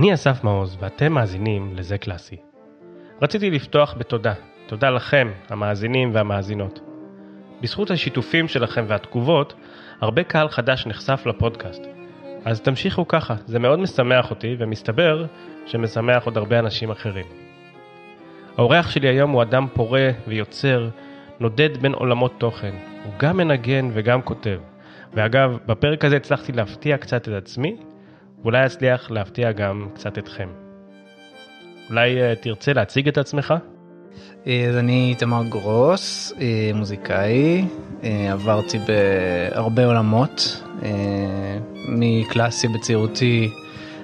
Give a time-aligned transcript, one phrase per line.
[0.00, 2.36] אני אסף מעוז ואתם מאזינים לזה קלאסי.
[3.22, 4.34] רציתי לפתוח בתודה,
[4.66, 6.80] תודה לכם, המאזינים והמאזינות.
[7.60, 9.54] בזכות השיתופים שלכם והתגובות,
[10.00, 11.82] הרבה קהל חדש נחשף לפודקאסט.
[12.44, 15.26] אז תמשיכו ככה, זה מאוד משמח אותי, ומסתבר
[15.66, 17.26] שמשמח עוד הרבה אנשים אחרים.
[18.56, 20.88] האורח שלי היום הוא אדם פורה ויוצר,
[21.40, 22.74] נודד בין עולמות תוכן.
[23.04, 24.60] הוא גם מנגן וגם כותב.
[25.14, 27.76] ואגב, בפרק הזה הצלחתי להפתיע קצת את עצמי,
[28.42, 30.48] ואולי אצליח להפתיע גם קצת אתכם.
[31.90, 33.54] אולי uh, תרצה להציג את עצמך?
[34.46, 37.64] אז אני איתמר גרוס, אה, מוזיקאי,
[38.04, 40.62] אה, עברתי בהרבה עולמות,
[41.88, 43.50] מקלאסי בצעירותי,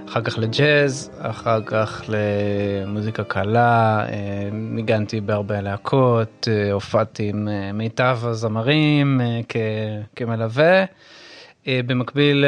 [0.08, 4.06] אחר כך לג'אז, אחר כך למוזיקה קלה,
[4.52, 9.20] ניגנתי בהרבה להקות, הופעתי עם מיטב הזמרים
[10.16, 10.84] כמלווה.
[11.68, 12.44] במקביל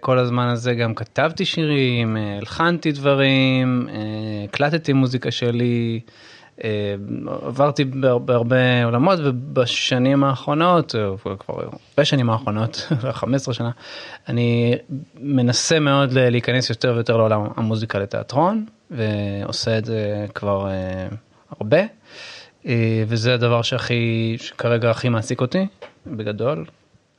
[0.00, 3.88] כל הזמן הזה גם כתבתי שירים, הלחנתי דברים,
[4.44, 6.00] הקלטתי מוזיקה שלי.
[7.26, 7.84] עברתי
[8.24, 10.94] בהרבה עולמות ובשנים האחרונות,
[11.38, 11.54] כבר
[11.98, 13.70] בשנים האחרונות, 15 שנה,
[14.28, 14.74] אני
[15.20, 20.68] מנסה מאוד להיכנס יותר ויותר לעולם המוזיקה לתיאטרון ועושה את זה כבר
[21.50, 21.80] הרבה
[23.06, 25.66] וזה הדבר שהכי, שכרגע הכי מעסיק אותי
[26.06, 26.64] בגדול.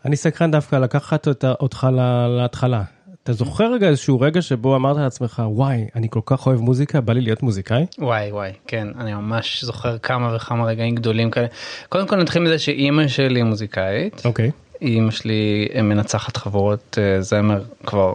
[0.06, 1.88] אני סקרן דווקא לקחת אותך
[2.30, 2.84] להתחלה.
[3.24, 7.14] אתה זוכר רגע איזשהו רגע שבו אמרת לעצמך וואי אני כל כך אוהב מוזיקה בא
[7.14, 7.86] לי להיות מוזיקאי?
[8.00, 11.48] וואי וואי כן אני ממש זוכר כמה וכמה רגעים גדולים כאלה.
[11.90, 14.22] קודם כל נתחיל מזה שאימא שלי מוזיקאית.
[14.26, 14.52] אוקיי.
[14.82, 18.14] אימא שלי מנצחת חבורות זמר כבר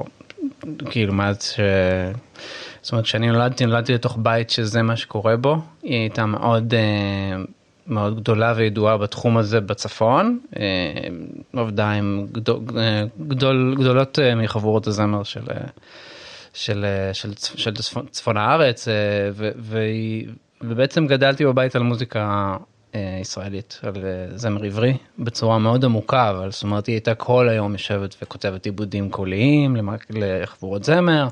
[0.90, 1.60] כאילו מאז ש...
[2.82, 6.74] זאת אומרת כשאני נולדתי נולדתי לתוך בית שזה מה שקורה בו היא הייתה מאוד
[7.88, 10.38] מאוד גדולה וידועה בתחום הזה בצפון,
[11.52, 12.60] עבדה עם גדול,
[13.28, 15.44] גדול, גדולות מחבורות הזמר של,
[16.54, 18.88] של, של, של צפון, צפון הארץ,
[19.32, 20.28] ו, והיא,
[20.60, 22.56] ובעצם גדלתי בבית על מוזיקה
[23.20, 23.94] ישראלית, על
[24.34, 29.10] זמר עברי, בצורה מאוד עמוקה, אבל זאת אומרת היא הייתה כל היום יושבת וכותבת עיבודים
[29.10, 29.76] קוליים
[30.10, 31.28] לחבורות זמר,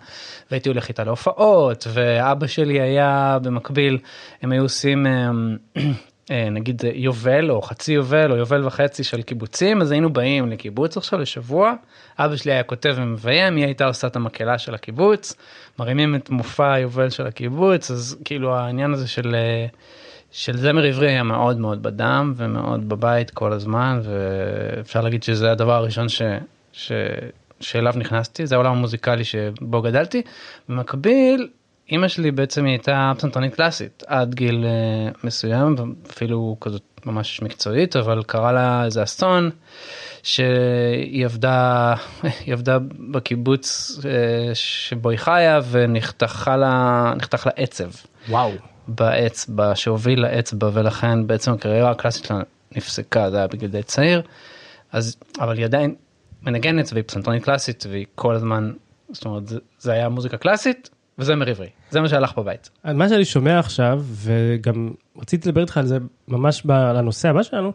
[0.50, 3.98] והייתי הולך איתה להופעות, ואבא שלי היה במקביל,
[4.42, 5.06] הם היו עושים...
[6.31, 11.19] נגיד יובל או חצי יובל או יובל וחצי של קיבוצים אז היינו באים לקיבוץ עכשיו
[11.19, 11.72] לשבוע.
[12.19, 15.34] אבא שלי היה כותב ומביים היא הייתה עושה את המקהלה של הקיבוץ
[15.78, 19.37] מרימים את מופע היובל של הקיבוץ אז כאילו העניין הזה של
[20.31, 25.72] של זמר עברי היה מאוד מאוד בדם ומאוד בבית כל הזמן ואפשר להגיד שזה הדבר
[25.72, 26.22] הראשון ש...
[26.72, 26.93] ש...
[27.60, 30.22] שאליו נכנסתי זה העולם המוזיקלי שבו גדלתי.
[30.69, 31.48] במקביל
[31.92, 37.97] אמא שלי בעצם היא הייתה פסנתרנית קלאסית עד גיל uh, מסוים אפילו כזאת ממש מקצועית
[37.97, 39.50] אבל קרה לה איזה אסון
[40.22, 41.94] שהיא עבדה
[42.46, 42.78] היא עבדה
[43.10, 44.04] בקיבוץ uh,
[44.54, 47.91] שבו היא חיה ונחתכה לה נחתך לה עצב.
[48.28, 48.52] וואו.
[48.88, 52.41] באצבע שהוביל לאצבע ולכן בעצם הקריירה הקלאסית שלה
[52.76, 54.22] נפסקה זה היה בגיל די צעיר
[54.92, 55.94] אז אבל היא עדיין
[56.42, 58.72] מנגנת והיא פסנתרנית קלאסית והיא כל הזמן
[59.12, 62.71] זאת אומרת זה, זה היה מוזיקה קלאסית וזמר עברי זה מה שהלך בבית.
[62.84, 67.72] מה שאני שומע עכשיו וגם רציתי לדבר איתך על זה ממש בנושא הבא שלנו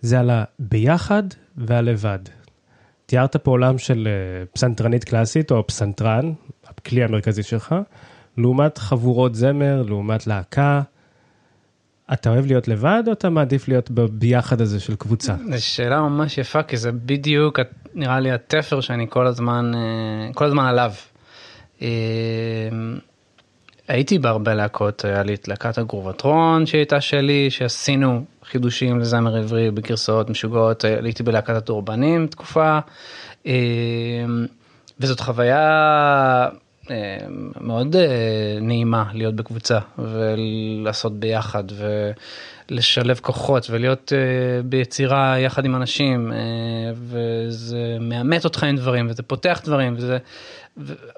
[0.00, 1.22] זה על הביחד
[1.56, 2.18] והלבד.
[3.06, 4.08] תיארת פה עולם של
[4.52, 6.32] פסנתרנית קלאסית או פסנתרן
[6.66, 7.74] הכלי המרכזי שלך
[8.36, 10.82] לעומת חבורות זמר לעומת להקה.
[12.12, 15.34] אתה אוהב להיות לבד או אתה מעדיף להיות ביחד הזה של קבוצה?
[15.50, 17.60] זו שאלה ממש יפה כי זה בדיוק
[17.94, 19.72] נראה לי התפר שאני כל הזמן
[20.34, 20.92] כל הזמן עליו.
[23.88, 30.30] הייתי בהרבה להקות, היה לי את להקת הגרובטרון שהייתה שלי, שעשינו חידושים לזמר עברי בגרסאות
[30.30, 32.78] משוגעות, הייתי בלהקת הטורבנים תקופה,
[35.00, 36.48] וזאת חוויה
[37.60, 37.96] מאוד
[38.60, 41.64] נעימה להיות בקבוצה ולעשות ביחד
[42.70, 44.12] ולשלב כוחות ולהיות
[44.64, 46.32] ביצירה יחד עם אנשים
[46.94, 50.18] וזה מאמת אותך עם דברים וזה פותח דברים וזה.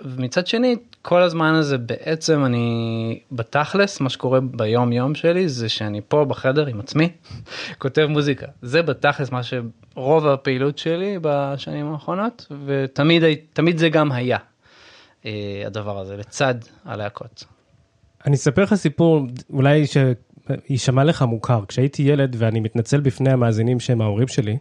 [0.05, 6.01] ומצד שני כל הזמן הזה בעצם אני בתכלס מה שקורה ביום יום שלי זה שאני
[6.09, 7.09] פה בחדר עם עצמי
[7.83, 13.23] כותב מוזיקה זה בתכלס מה שרוב הפעילות שלי בשנים האחרונות ותמיד
[13.53, 14.39] תמיד זה גם היה
[15.67, 17.45] הדבר הזה לצד הלהקות.
[18.27, 19.87] אני אספר לך סיפור אולי
[20.67, 24.57] שיישמע לך מוכר כשהייתי ילד ואני מתנצל בפני המאזינים שהם ההורים שלי.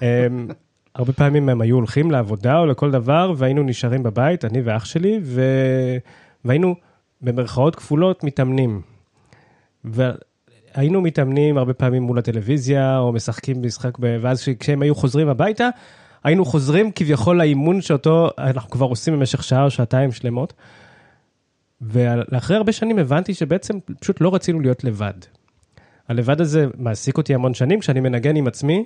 [0.94, 5.20] הרבה פעמים הם היו הולכים לעבודה או לכל דבר והיינו נשארים בבית, אני ואח שלי,
[5.22, 5.42] ו...
[6.44, 6.74] והיינו
[7.20, 8.80] במרכאות כפולות מתאמנים.
[9.84, 14.18] והיינו מתאמנים הרבה פעמים מול הטלוויזיה או משחקים משחק, ב...
[14.20, 15.68] ואז כשהם היו חוזרים הביתה,
[16.24, 20.52] היינו חוזרים כביכול לאימון שאותו אנחנו כבר עושים במשך שעה או שעתיים שלמות.
[21.82, 25.14] ואחרי הרבה שנים הבנתי שבעצם פשוט לא רצינו להיות לבד.
[26.08, 28.84] הלבד הזה מעסיק אותי המון שנים, כשאני מנגן עם עצמי,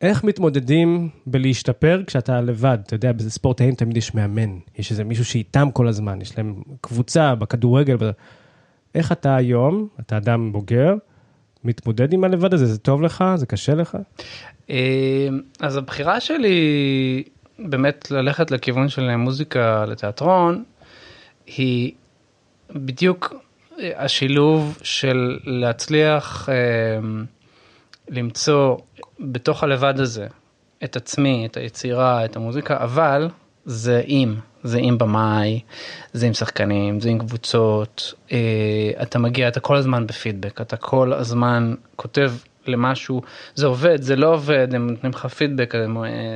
[0.00, 2.78] איך מתמודדים בלהשתפר כשאתה לבד?
[2.86, 7.34] אתה יודע, בספורטאים תמיד יש מאמן, יש איזה מישהו שאיתם כל הזמן, יש להם קבוצה
[7.34, 7.96] בכדורגל.
[8.94, 10.94] איך אתה היום, אתה אדם בוגר,
[11.64, 12.66] מתמודד עם הלבד הזה?
[12.66, 13.24] זה טוב לך?
[13.36, 13.98] זה קשה לך?
[14.70, 15.28] אה,
[15.60, 17.22] אז הבחירה שלי
[17.58, 20.64] באמת ללכת לכיוון של מוזיקה לתיאטרון,
[21.46, 21.92] היא
[22.70, 23.34] בדיוק
[23.96, 26.54] השילוב של להצליח אה,
[28.08, 28.76] למצוא
[29.20, 30.26] בתוך הלבד הזה
[30.84, 33.28] את עצמי, את היצירה, את המוזיקה, אבל
[33.64, 35.60] זה עם, זה עם במאי,
[36.12, 41.12] זה עם שחקנים, זה עם קבוצות, אה, אתה מגיע, אתה כל הזמן בפידבק, אתה כל
[41.12, 42.32] הזמן כותב
[42.68, 43.22] למשהו,
[43.54, 45.74] זה עובד, זה לא עובד, הם נותנים לך פידבק,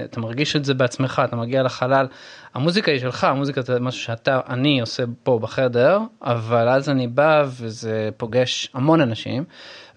[0.05, 2.07] אתה מרגיש את זה בעצמך, אתה מגיע לחלל,
[2.55, 7.45] המוזיקה היא שלך, המוזיקה זה משהו שאתה, אני עושה פה בחדר, אבל אז אני בא
[7.47, 9.45] וזה פוגש המון אנשים,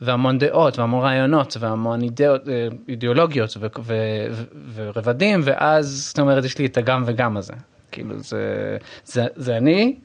[0.01, 4.43] והמון דעות, והמון רעיונות, והמון אידאות, אה, אידיאולוגיות ו- ו- ו-
[4.73, 7.53] ורבדים, ואז זאת אומרת יש לי את הגם וגם הזה,
[7.91, 9.95] כאילו זה, זה, זה אני.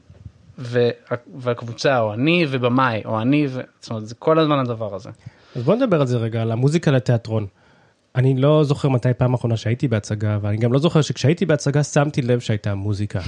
[1.35, 3.61] והקבוצה או אני ובמאי או אני ו...
[3.79, 5.09] זאת אומרת זה כל הזמן הדבר הזה.
[5.57, 7.47] אז בוא נדבר על זה רגע, על המוזיקה לתיאטרון.
[8.15, 12.21] אני לא זוכר מתי פעם אחרונה שהייתי בהצגה, ואני גם לא זוכר שכשהייתי בהצגה שמתי
[12.21, 13.19] לב שהייתה מוזיקה.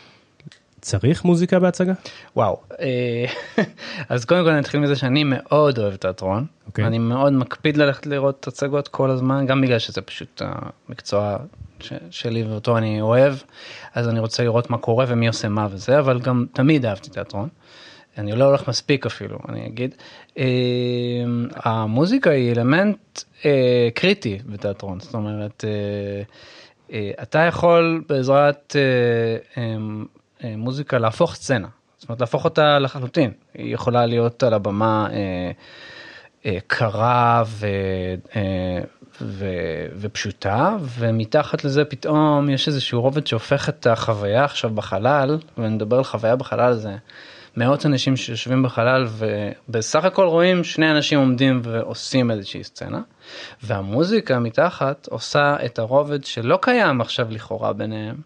[0.80, 1.92] צריך מוזיקה בהצגה?
[2.36, 3.24] וואו, אה,
[4.08, 6.66] אז קודם כל נתחיל מזה שאני מאוד אוהב תיאטרון, okay.
[6.66, 6.86] אוקיי.
[6.86, 11.36] אני מאוד מקפיד ללכת לראות הצגות כל הזמן, גם בגלל שזה פשוט המקצוע
[12.10, 13.34] שלי ואותו אני אוהב,
[13.94, 17.48] אז אני רוצה לראות מה קורה ומי עושה מה וזה, אבל גם תמיד אהבתי תיאטרון.
[18.18, 19.94] אני לא הולך מספיק אפילו, אני אגיד.
[20.38, 20.44] אה,
[21.54, 25.64] המוזיקה היא אלמנט אה, קריטי בתיאטרון, זאת אומרת,
[26.92, 28.76] אה, אתה יכול בעזרת
[30.42, 31.68] מוזיקה להפוך סצנה,
[31.98, 35.08] זאת אומרת להפוך אותה לחלוטין, היא יכולה להיות על הבמה
[36.66, 37.66] קרה ו...
[39.20, 39.46] ו,
[39.96, 46.04] ופשוטה ומתחת לזה פתאום יש איזשהו רובד שהופך את החוויה עכשיו בחלל ואני מדבר על
[46.04, 46.96] חוויה בחלל זה
[47.56, 53.00] מאות אנשים שיושבים בחלל ובסך הכל רואים שני אנשים עומדים ועושים איזושהי סצנה.
[53.62, 58.16] והמוזיקה מתחת עושה את הרובד שלא קיים עכשיו לכאורה ביניהם.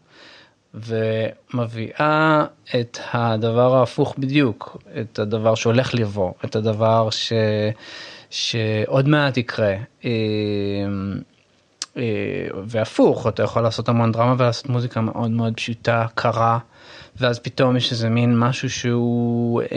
[0.75, 2.44] ומביאה
[2.81, 7.32] את הדבר ההפוך בדיוק, את הדבר שהולך לבוא, את הדבר ש...
[8.31, 9.75] שעוד מעט יקרה.
[10.05, 10.11] אה,
[11.96, 12.02] אה,
[12.67, 16.58] והפוך, אתה יכול לעשות המון דרמה ולעשות מוזיקה מאוד מאוד פשוטה, קרה.
[17.19, 19.69] ואז פתאום יש איזה מין משהו שהוא אה,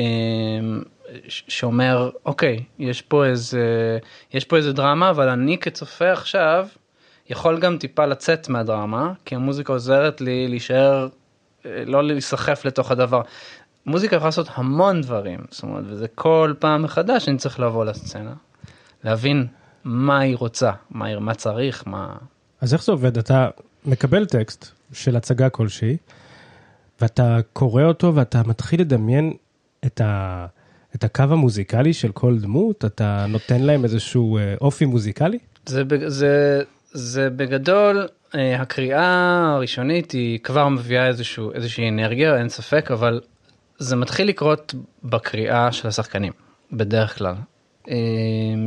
[1.28, 4.00] שאומר אוקיי יש פה איזה
[4.34, 6.68] יש פה איזה דרמה אבל אני כצופה עכשיו
[7.30, 11.08] יכול גם טיפה לצאת מהדרמה כי המוזיקה עוזרת לי להישאר
[11.66, 13.22] לא להיסחף לתוך הדבר.
[13.86, 18.34] מוזיקה יכולה לעשות המון דברים זאת אומרת וזה כל פעם מחדש אני צריך לבוא לסצנה
[19.04, 19.48] להבין
[19.84, 22.16] מה היא רוצה מה, מה צריך מה.
[22.62, 23.50] אז איך זה עובד אתה
[23.86, 25.98] מקבל טקסט של הצגה כלשהי.
[27.02, 29.34] ואתה קורא אותו ואתה מתחיל לדמיין
[29.86, 30.46] את, ה,
[30.96, 35.38] את הקו המוזיקלי של כל דמות, אתה נותן להם איזשהו אה, אופי מוזיקלי?
[35.66, 42.92] זה, זה, זה בגדול, אה, הקריאה הראשונית היא כבר מביאה איזשהו, איזושהי אנרגיה, אין ספק,
[42.92, 43.22] אבל
[43.78, 46.34] זה מתחיל לקרות בקריאה של השחקנים,
[46.72, 47.36] בדרך כלל.
[47.88, 47.94] אמ,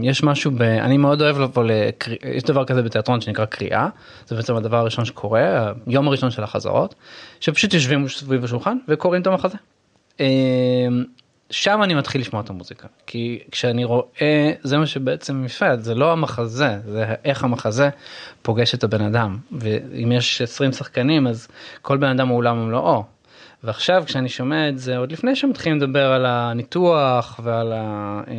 [0.03, 0.63] יש משהו ב...
[0.63, 3.89] אני מאוד אוהב לבוא לקריאה, יש דבר כזה בתיאטרון שנקרא קריאה,
[4.27, 6.95] זה בעצם הדבר הראשון שקורה, היום הראשון של החזרות,
[7.41, 9.57] שפשוט יושבים סביב השולחן וקוראים את המחזה.
[10.21, 10.27] אמ,
[11.51, 16.13] שם אני מתחיל לשמוע את המוזיקה, כי כשאני רואה, זה מה שבעצם יפה, זה לא
[16.13, 17.91] המחזה, זה איך המחזה
[18.43, 21.49] פוגש את הבן אדם, ואם יש 20 שחקנים אז
[21.83, 23.05] כל בן אדם הוא עולם ומלואו,
[23.65, 28.35] ועכשיו כשאני שומע את זה עוד לפני שמתחילים לדבר על הניתוח ועל, ה, אה,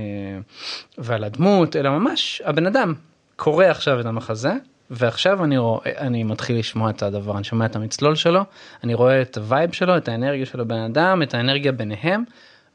[0.98, 2.94] ועל הדמות אלא ממש הבן אדם
[3.36, 4.53] קורא עכשיו את המחזה
[4.89, 8.42] ועכשיו אני רואה אני מתחיל לשמוע את הדבר אני שומע את המצלול שלו
[8.84, 12.24] אני רואה את ה vibe שלו את האנרגיה של הבן אדם את האנרגיה ביניהם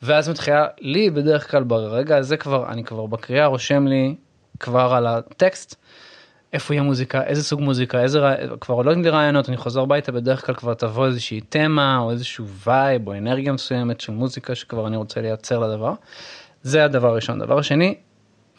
[0.02, 4.14] ואז מתחילה לי בדרך כלל ברגע הזה כבר אני כבר בקריאה רושם לי
[4.61, 5.76] כבר על הטקסט
[6.52, 8.21] איפה יהיה מוזיקה, איזה סוג מוזיקה, איזה
[8.61, 12.47] כבר עולה לי רעיונות, אני חוזר הביתה בדרך כלל כבר תבוא איזושהי תמה או איזשהו
[12.67, 15.93] vibe או אנרגיה מסוימת של מוזיקה שכבר אני רוצה לייצר לדבר.
[16.62, 17.38] זה הדבר הראשון.
[17.38, 17.95] דבר שני,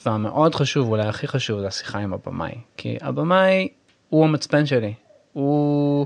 [0.05, 2.55] והמאוד חשוב, אולי הכי חשוב, זה השיחה עם הבמאי.
[2.77, 3.67] כי הבמאי
[4.09, 4.93] הוא המצפן שלי.
[5.33, 6.05] הוא,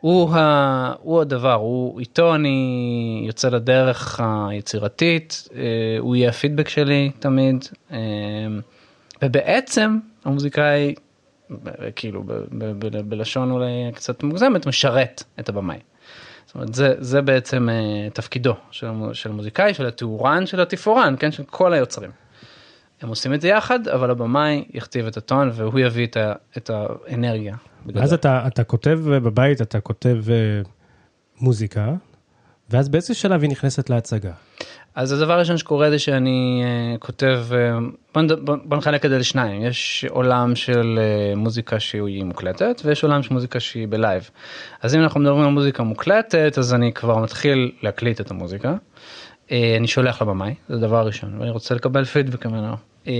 [0.00, 5.60] הוא, ה, הוא הדבר, הוא איתו אני יוצא לדרך היצירתית, אה,
[5.98, 7.64] הוא יהיה הפידבק שלי תמיד.
[7.92, 7.98] אה,
[9.22, 10.94] ובעצם המוזיקאי
[11.96, 12.24] כאילו
[13.04, 15.78] בלשון אולי קצת מוגזמת משרת את הבמאי.
[16.50, 21.32] זאת אומרת, זה, זה בעצם uh, תפקידו של, של המוזיקאי, של התאורן, של התפאורן, כן,
[21.32, 22.10] של כל היוצרים.
[23.00, 26.70] הם עושים את זה יחד, אבל הבמאי יכתיב את הטון והוא יביא את, ה, את
[26.70, 27.56] האנרגיה.
[27.94, 30.68] אז אתה, אתה כותב בבית, אתה כותב uh,
[31.40, 31.94] מוזיקה,
[32.70, 34.32] ואז באיזה שלב היא נכנסת להצגה?
[34.94, 40.04] אז הדבר הראשון שקורה זה שאני uh, כותב, uh, בוא, נחלק את זה לשניים, יש
[40.08, 44.30] עולם של uh, מוזיקה שהיא מוקלטת ויש עולם של מוזיקה שהיא בלייב.
[44.82, 48.74] אז אם אנחנו מדברים על מוזיקה מוקלטת אז אני כבר מתחיל להקליט את המוזיקה.
[49.50, 52.89] אני שולח לבמאי, זה הדבר הראשון, ואני רוצה לקבל פידבק ממנו.
[53.06, 53.12] אה,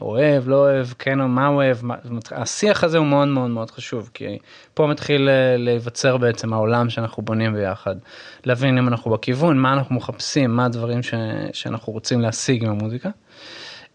[0.00, 1.94] אוהב, לא אוהב, כן או מה אוהב, מה,
[2.30, 4.38] השיח הזה הוא מאוד מאוד מאוד חשוב, כי
[4.74, 7.96] פה מתחיל אה, להיווצר בעצם העולם שאנחנו בונים ביחד,
[8.44, 11.14] להבין אם אנחנו בכיוון, מה אנחנו מחפשים, מה הדברים ש,
[11.52, 13.10] שאנחנו רוצים להשיג עם המוזיקה.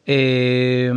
[0.09, 0.89] אה,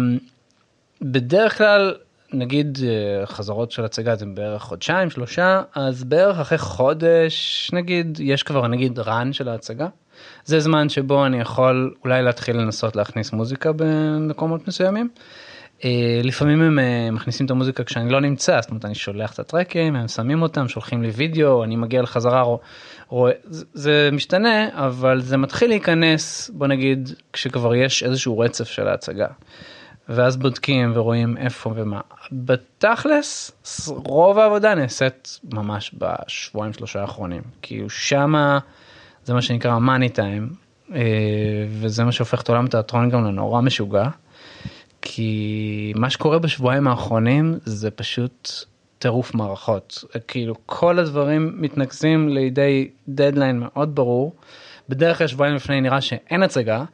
[1.02, 1.94] בדרך כלל,
[2.32, 2.78] נגיד
[3.24, 8.98] חזרות של הצגה זה בערך חודשיים, שלושה, אז בערך אחרי חודש, נגיד, יש כבר נגיד
[8.98, 9.88] רן של ההצגה.
[10.44, 15.08] זה זמן שבו אני יכול אולי להתחיל לנסות להכניס מוזיקה במקומות מסוימים.
[15.84, 19.38] אה, לפעמים הם אה, מכניסים את המוזיקה כשאני לא נמצא, זאת אומרת אני שולח את
[19.38, 22.44] הטרקים, הם שמים אותם, שולחים לי וידאו, אני מגיע לחזרה,
[23.08, 23.32] רואה,
[23.72, 29.26] זה משתנה, אבל זה מתחיל להיכנס, בוא נגיד, כשכבר יש איזשהו רצף של ההצגה.
[30.08, 32.00] ואז בודקים ורואים איפה ומה.
[32.32, 33.52] בתכלס,
[33.86, 37.42] רוב העבודה נעשית ממש בשבועיים שלושה האחרונים.
[37.62, 38.58] כאילו שמה...
[39.24, 40.48] זה מה שנקרא מאני טיים,
[40.94, 41.00] אה,
[41.68, 44.08] וזה מה שהופך את עולם התיאטרון גם לנורא משוגע.
[45.02, 48.50] כי מה שקורה בשבועיים האחרונים זה פשוט
[48.98, 50.04] טירוף מערכות.
[50.28, 54.34] כאילו כל הדברים מתנקזים לידי דדליין מאוד ברור.
[54.88, 56.84] בדרך כלל שבועיים לפני נראה שאין הצגה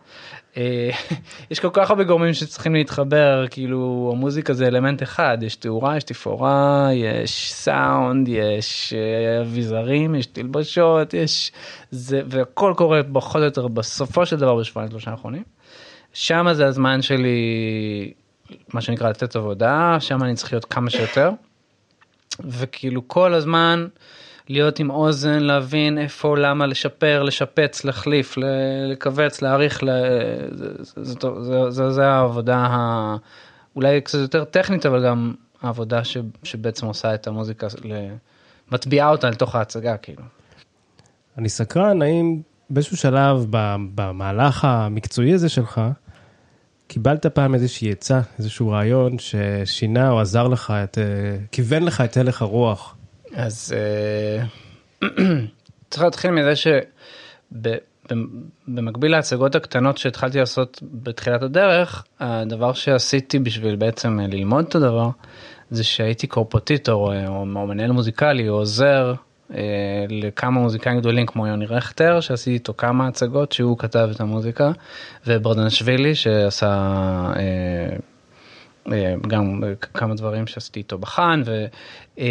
[1.50, 6.04] יש כל כך הרבה גורמים שצריכים להתחבר כאילו המוזיקה זה אלמנט אחד יש תאורה יש
[6.04, 11.52] תפאורה יש סאונד יש אה, אביזרים יש תלבשות יש
[11.90, 15.42] זה והכל קורה פחות או יותר בסופו של דבר בשבועיים שלושה האחרונים.
[16.12, 18.12] שם זה הזמן שלי
[18.74, 21.30] מה שנקרא לתת עבודה שם אני צריך להיות כמה שיותר.
[22.44, 23.86] וכאילו כל הזמן.
[24.48, 28.38] להיות עם אוזן, להבין איפה, למה, לשפר, לשפץ, להחליף,
[28.92, 29.82] לכווץ, להעריך,
[31.68, 33.16] זה העבודה ה...
[33.76, 37.66] אולי קצת יותר טכנית, אבל גם העבודה ש, שבעצם עושה את המוזיקה,
[38.72, 40.22] מטביעה אותה לתוך ההצגה, כאילו.
[41.38, 42.40] אני סקרן, האם
[42.70, 43.46] באיזשהו שלב
[43.94, 45.80] במהלך המקצועי הזה שלך,
[46.86, 50.98] קיבלת פעם איזושהי עצה, איזשהו רעיון ששינה או עזר לך, את,
[51.52, 52.97] כיוון לך את הלך הרוח
[53.34, 54.44] אז אה,
[55.90, 56.52] צריך להתחיל מזה
[57.56, 65.10] שבמקביל להצגות הקטנות שהתחלתי לעשות בתחילת הדרך, הדבר שעשיתי בשביל בעצם ללמוד את הדבר,
[65.70, 69.14] זה שהייתי קורפוטיטור אה, או, מנהל מוזיקלי או עוזר
[69.54, 74.70] אה, לכמה מוזיקאים גדולים כמו יוני רכטר שעשיתי איתו כמה הצגות שהוא כתב את המוזיקה
[75.26, 77.96] וברדנשווילי שעשה אה, אה,
[79.28, 79.62] גם
[79.94, 81.66] כמה דברים שעשיתי איתו בחאן ו,
[82.18, 82.24] אה,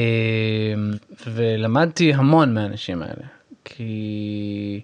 [1.27, 3.27] ולמדתי המון מהאנשים האלה
[3.65, 4.81] כי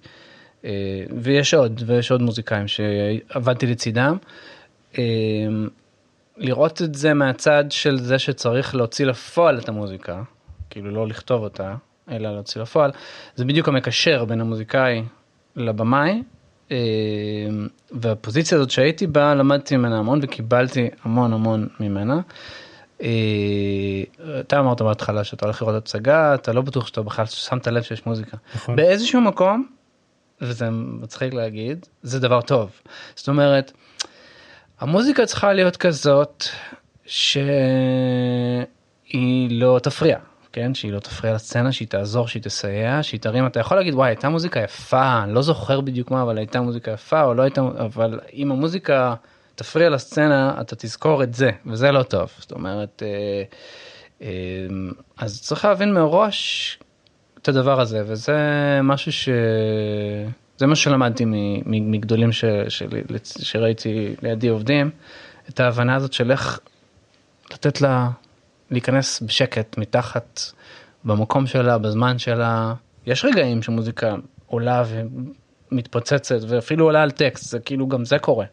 [0.66, 4.18] אה, ויש עוד ויש עוד מוזיקאים שעבדתי לצידם.
[6.38, 10.24] לראות את זה מהצד של זה שצריך להוציא לפועל את המוזיקה
[10.70, 11.76] כאילו לא לכתוב אותה
[12.12, 12.92] אלא להוציא לפועל
[13.36, 15.04] זה בדיוק המקשר בין המוזיקאי
[15.56, 16.20] לבמאי אה,
[17.92, 22.22] והפוזיציה הזאת שהייתי בה למדתי ממנה המון וקיבלתי המון המון ממנה.
[23.02, 23.10] אה,
[24.40, 28.06] אתה אמרת בהתחלה שאתה הולך לראות הצגה אתה לא בטוח שאתה בכלל שמת לב שיש
[28.06, 28.76] מוזיקה נכון.
[28.76, 29.68] באיזשהו מקום
[30.42, 32.72] וזה מצחיק להגיד זה דבר טוב
[33.16, 33.72] זאת אומרת
[34.80, 36.44] המוזיקה צריכה להיות כזאת
[37.06, 38.68] שהיא
[39.52, 40.18] לא תפריע
[40.54, 44.10] כן שהיא לא תפריע לסצנה שהיא תעזור שהיא תסייע שהיא תרים אתה יכול להגיד וואי
[44.10, 47.62] הייתה מוזיקה יפה אני לא זוכר בדיוק מה אבל הייתה מוזיקה יפה או לא הייתה
[47.62, 49.16] אבל אם המוזיקה
[49.56, 52.32] תפריע לסצנה אתה תזכור את זה וזה לא טוב.
[52.40, 53.44] זאת אומרת אה,
[54.22, 54.28] אה,
[55.18, 56.80] אז צריך להבין מראש
[57.42, 58.40] את הדבר הזה וזה
[58.84, 59.30] משהו ש...
[60.58, 61.24] זה מה שלמדתי
[61.66, 62.46] מגדולים ש...
[62.70, 62.84] ש...
[63.24, 64.90] שראיתי לידי עובדים
[65.50, 66.60] את ההבנה הזאת של איך
[67.52, 68.10] לתת לה
[68.72, 70.42] להיכנס בשקט מתחת
[71.04, 72.74] במקום שלה בזמן שלה.
[73.06, 74.16] יש רגעים שמוזיקה
[74.48, 74.84] עולה
[75.72, 78.46] ומתפוצצת ואפילו עולה על טקסט זה כאילו גם זה קורה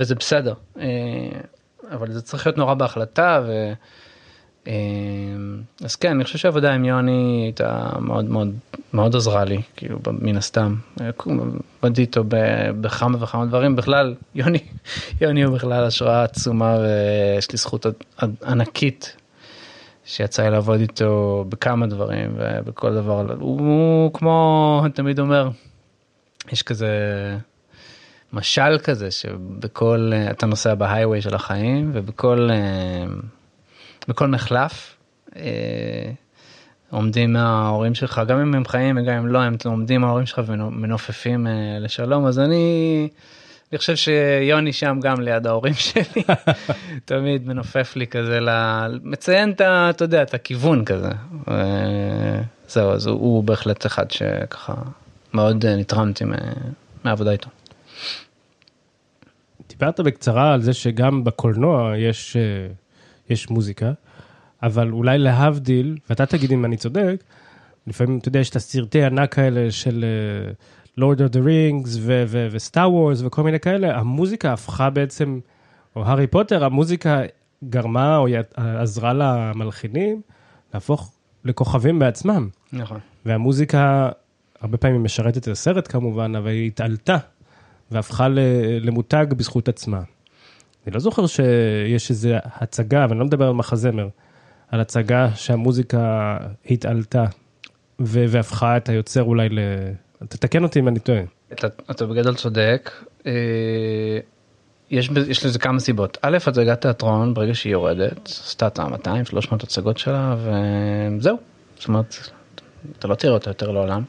[0.00, 0.54] וזה בסדר.
[0.78, 0.84] אה,
[1.90, 3.72] אבל זה צריך להיות נורא בהחלטה ו...
[4.68, 4.72] אה,
[5.84, 8.54] אז כן אני חושב שהעבודה עם יוני הייתה מאוד מאוד
[8.92, 10.74] מאוד עזרה לי כאילו מן הסתם.
[11.82, 12.24] עבדתי איתו
[12.80, 13.76] בכמה וכמה דברים.
[13.76, 14.58] בכלל יוני
[15.20, 17.86] יוני הוא בכלל השראה עצומה ויש לי זכות
[18.46, 19.16] ענקית
[20.04, 25.48] שיצא לי לעבוד איתו בכמה דברים ובכל דבר הוא כמו תמיד אומר
[26.52, 26.88] יש כזה
[28.32, 32.48] משל כזה שבכל אתה נוסע בהיghway של החיים ובכל
[34.08, 34.96] בכל מחלף
[36.90, 41.46] עומדים ההורים שלך גם אם הם חיים וגם אם לא הם עומדים ההורים שלך ומנופפים
[41.80, 43.08] לשלום אז אני.
[43.74, 46.22] אני חושב שיוני שם גם ליד ההורים שלי
[47.04, 48.38] תמיד מנופף לי כזה
[49.02, 51.08] מציין את אתה יודע את הכיוון כזה
[52.68, 54.74] זהו אז הוא בהחלט אחד שככה
[55.32, 56.24] מאוד נתרמתי
[57.04, 57.48] מהעבודה איתו.
[59.68, 62.36] דיברת בקצרה על זה שגם בקולנוע יש
[63.30, 63.92] יש מוזיקה
[64.62, 67.24] אבל אולי להבדיל ואתה תגיד אם אני צודק
[67.86, 70.04] לפעמים אתה יודע יש את הסרטי ענק האלה של.
[70.96, 71.98] Lord of the Rings
[72.50, 75.40] ו Star Wars וכל מיני כאלה, המוזיקה הפכה בעצם,
[75.96, 77.22] או הארי פוטר, המוזיקה
[77.68, 80.20] גרמה או עזרה למלחינים
[80.74, 81.12] להפוך
[81.44, 82.48] לכוכבים בעצמם.
[82.72, 82.98] נכון.
[83.26, 84.10] והמוזיקה
[84.60, 87.16] הרבה פעמים משרתת את הסרט כמובן, אבל היא התעלתה
[87.90, 88.28] והפכה
[88.80, 90.00] למותג בזכות עצמה.
[90.86, 94.08] אני לא זוכר שיש איזו הצגה, ואני לא מדבר על מחזמר,
[94.68, 96.36] על הצגה שהמוזיקה
[96.70, 97.24] התעלתה
[97.98, 99.58] והפכה את היוצר אולי ל...
[100.28, 101.22] תתקן אותי אם אני טועה.
[101.52, 102.90] אתה, אתה בגדול צודק.
[103.26, 103.32] אה,
[104.90, 106.18] יש, יש לזה כמה סיבות.
[106.22, 111.36] א', הצגת תיאטרון ברגע שהיא יורדת, עשתה את ה-200-300 הצגות שלה וזהו.
[111.78, 112.14] זאת אומרת,
[112.98, 114.02] אתה לא תראה אותה יותר לעולם.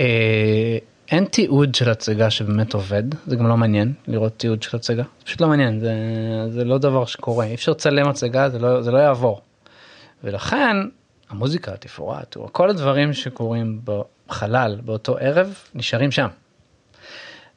[0.00, 0.78] אה,
[1.10, 5.24] אין תיעוד של הצגה שבאמת עובד, זה גם לא מעניין לראות תיעוד של הצגה, זה
[5.24, 5.92] פשוט לא מעניין, זה,
[6.48, 9.40] זה לא דבר שקורה, אי אפשר לצלם הצגה, זה לא, זה לא יעבור.
[10.24, 10.76] ולכן
[11.30, 13.80] המוזיקה, התפאורת, כל הדברים שקורים
[14.28, 16.28] בחלל באותו ערב נשארים שם.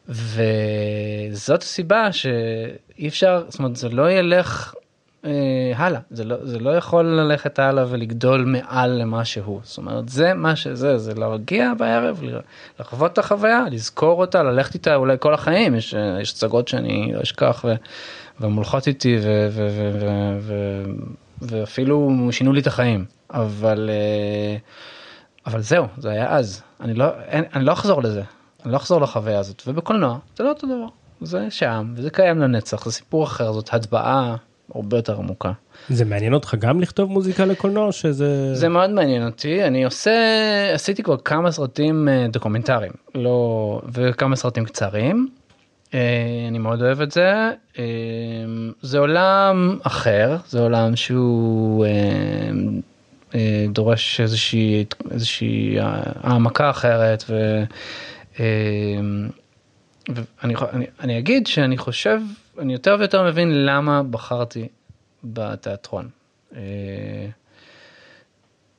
[0.08, 4.74] וזאת הסיבה שאי אפשר, זאת אומרת זה לא ילך
[5.26, 5.32] אה,
[5.76, 10.34] הלאה, זה לא, זה לא יכול ללכת הלאה ולגדול מעל למה שהוא, זאת אומרת זה
[10.34, 12.22] מה שזה, זה להגיע בערב,
[12.80, 15.94] לחוות את החוויה, לזכור אותה, ללכת איתה אולי כל החיים, יש
[16.34, 17.66] הצגות שאני לא אשכח
[18.40, 20.08] והן הולכות איתי ו, ו, ו, ו,
[20.40, 20.84] ו,
[21.42, 23.06] ואפילו שינו לי את החיים.
[23.34, 24.58] אבל אה,
[25.46, 26.62] אבל זהו זה היה אז.
[26.82, 28.24] אני לא אין, אני לא אחזור לזה.
[28.66, 29.64] אני לא אחזור לחוויה הזאת.
[29.68, 30.88] ובקולנוע זה לא אותו דבר.
[31.22, 34.36] זה שם וזה קיים לנצח זה סיפור אחר זאת הצבעה
[34.76, 35.52] הרבה יותר עמוקה.
[35.90, 39.64] זה מעניין אותך גם לכתוב מוזיקה לקולנוע שזה זה מאוד מעניין אותי.
[39.64, 40.12] אני עושה
[40.74, 42.92] עשיתי כבר כמה סרטים אה, דוקומנטריים.
[43.16, 45.28] לא וכמה סרטים קצרים.
[45.94, 47.52] אה, אני מאוד אוהב את זה.
[48.82, 51.92] זה עולם אחר זה עולם שהוא אה,
[53.70, 57.64] דורש איזושהי איזושהי העמקה אחרת ו,
[58.40, 58.46] אה,
[60.10, 62.20] ואני אני, אני אגיד שאני חושב
[62.60, 64.68] אני יותר ויותר מבין למה בחרתי
[65.24, 66.10] בתיאטרון.
[66.56, 66.62] אה,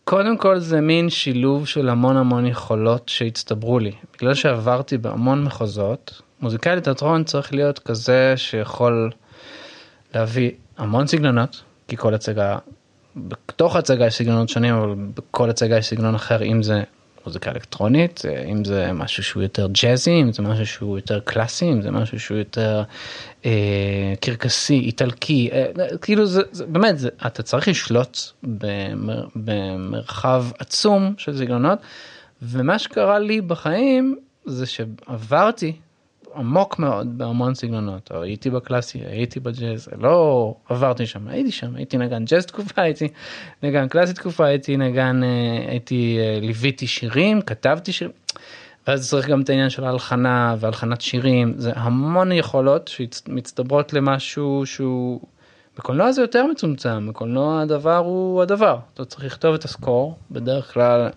[0.04, 6.22] קודם כל זה מין שילוב של המון המון יכולות שהצטברו לי בגלל שעברתי בהמון מחוזות
[6.40, 9.10] מוזיקאי לתיאטרון צריך להיות כזה שיכול
[10.14, 12.58] להביא המון סגנונות כי כל הצגה
[13.16, 16.82] בתוך הצגה יש סגנונות שונים אבל בכל הצגה יש סגנון אחר אם זה
[17.26, 21.82] מוזיקה אלקטרונית אם זה משהו שהוא יותר ג'אזי אם זה משהו שהוא יותר קלאסי אם
[21.82, 22.82] זה משהו שהוא יותר
[23.44, 25.66] אה, קרקסי איטלקי אה,
[26.02, 31.78] כאילו זה, זה באמת זה, אתה צריך לשלוט במר, במרחב עצום של סגנונות
[32.42, 35.72] ומה שקרה לי בחיים זה שעברתי
[36.34, 38.10] עמוק מאוד בהמון סגנונות.
[38.14, 43.08] הייתי בקלאסי הייתי בג'אז לא עברתי שם הייתי שם הייתי נגן ג'אז תקופה הייתי
[43.62, 48.12] נגן קלאסי תקופה הייתי נגן אה, הייתי אה, ליוויתי שירים כתבתי שירים.
[48.86, 51.54] ואז צריך גם את העניין של ההלחנה והלחנת שירים.
[51.56, 55.20] זה המון יכולות שמצטברות למשהו שהוא
[55.78, 58.78] בקולנוע זה יותר מצומצם בקולנוע הדבר הוא הדבר.
[58.94, 61.10] אתה צריך לכתוב את הסקור בדרך כלל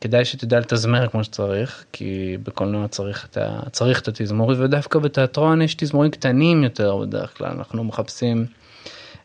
[0.00, 3.70] כדאי שתדע לתזמר כמו שצריך כי בקולנוע צריך את, ה...
[3.70, 8.46] צריך את התזמורת ודווקא בתיאטרון יש תזמורים קטנים יותר בדרך כלל אנחנו מחפשים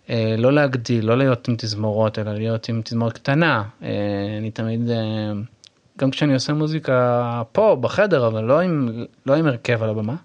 [0.10, 3.90] אה, לא להגדיל לא להיות עם תזמורות אלא להיות עם תזמורת קטנה אה,
[4.38, 5.32] אני תמיד אה,
[5.98, 10.16] גם כשאני עושה מוזיקה פה בחדר אבל לא עם לא עם הרכב על הבמה.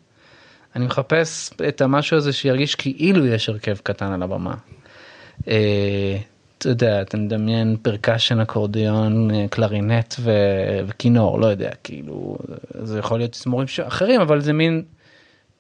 [0.76, 4.54] אני מחפש את המשהו הזה שירגיש כאילו יש הרכב קטן על הבמה.
[5.48, 6.16] אה,
[6.58, 10.30] אתה יודע, אתה מדמיין פרקשן, אקורדיון, אה, קלרינט ו...
[10.86, 12.38] וכינור, לא יודע, כאילו,
[12.82, 14.82] זה יכול להיות תזמורים אחרים, אבל זה מין,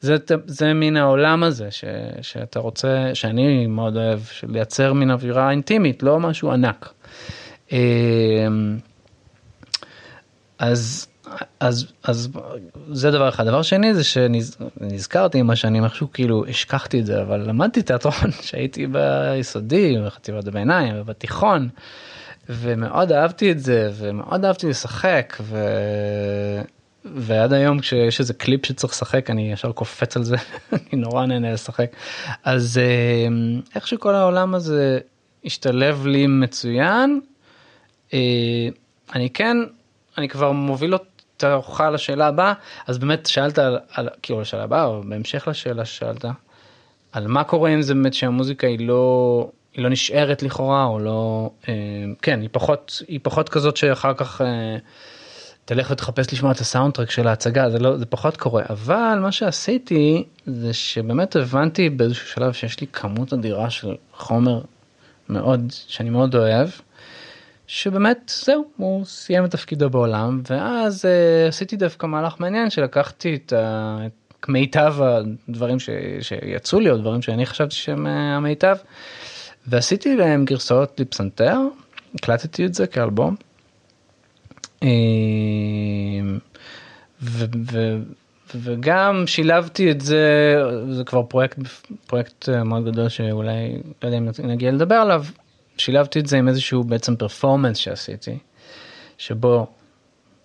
[0.00, 1.84] זה, זה מין העולם הזה ש,
[2.22, 6.92] שאתה רוצה, שאני מאוד אוהב, לייצר מין אווירה אינטימית, לא משהו ענק.
[7.72, 8.78] אמ,
[10.58, 11.08] אז
[11.60, 12.28] אז אז
[12.92, 17.40] זה דבר אחד דבר שני זה שנזכרתי עם השנים איכשהו כאילו השכחתי את זה אבל
[17.48, 21.68] למדתי תיאטרון שהייתי ביסודי בחטיבת הביניים ובתיכון
[22.48, 25.58] ומאוד אהבתי את זה ומאוד אהבתי לשחק ו...
[27.14, 30.36] ועד היום כשיש איזה קליפ שצריך לשחק אני ישר קופץ על זה
[30.72, 31.90] אני נורא נהנה לשחק
[32.44, 33.28] אז אה,
[33.74, 34.98] איך שכל העולם הזה
[35.44, 37.20] השתלב לי מצוין.
[38.14, 38.18] אה,
[39.14, 39.56] אני כן
[40.18, 40.94] אני כבר מוביל
[41.44, 42.52] אותך לשאלה הבאה
[42.86, 46.24] אז באמת שאלת על, על כאילו לשאלה הבאה או בהמשך לשאלה ששאלת
[47.12, 51.50] על מה קורה עם זה באמת שהמוזיקה היא לא היא לא נשארת לכאורה או לא
[51.68, 51.74] אה,
[52.22, 54.40] כן היא פחות היא פחות כזאת שאחר כך.
[54.40, 54.76] אה,
[55.66, 60.24] תלך ותחפש לשמוע את הסאונדטרק של ההצגה זה לא זה פחות קורה אבל מה שעשיתי
[60.46, 64.60] זה שבאמת הבנתי באיזשהו שלב שיש לי כמות אדירה של חומר
[65.28, 66.68] מאוד שאני מאוד אוהב.
[67.66, 73.52] שבאמת זהו הוא סיים את תפקידו בעולם ואז uh, עשיתי דווקא מהלך מעניין שלקחתי את,
[73.52, 73.56] uh,
[74.06, 74.94] את מיטב
[75.48, 78.76] הדברים ש, שיצאו לי או דברים שאני חשבתי שהם uh, המיטב
[79.66, 81.58] ועשיתי להם גרסאות לפסנתר
[82.14, 83.36] הקלטתי את זה כאלבום.
[84.82, 86.38] אמ,
[87.22, 87.96] ו, ו,
[88.54, 90.54] וגם שילבתי את זה
[90.90, 91.58] זה כבר פרויקט
[92.06, 95.24] פרויקט מאוד גדול שאולי לא יודע אם נגיע לדבר עליו
[95.76, 98.38] שילבתי את זה עם איזשהו בעצם פרפורמנס שעשיתי
[99.18, 99.66] שבו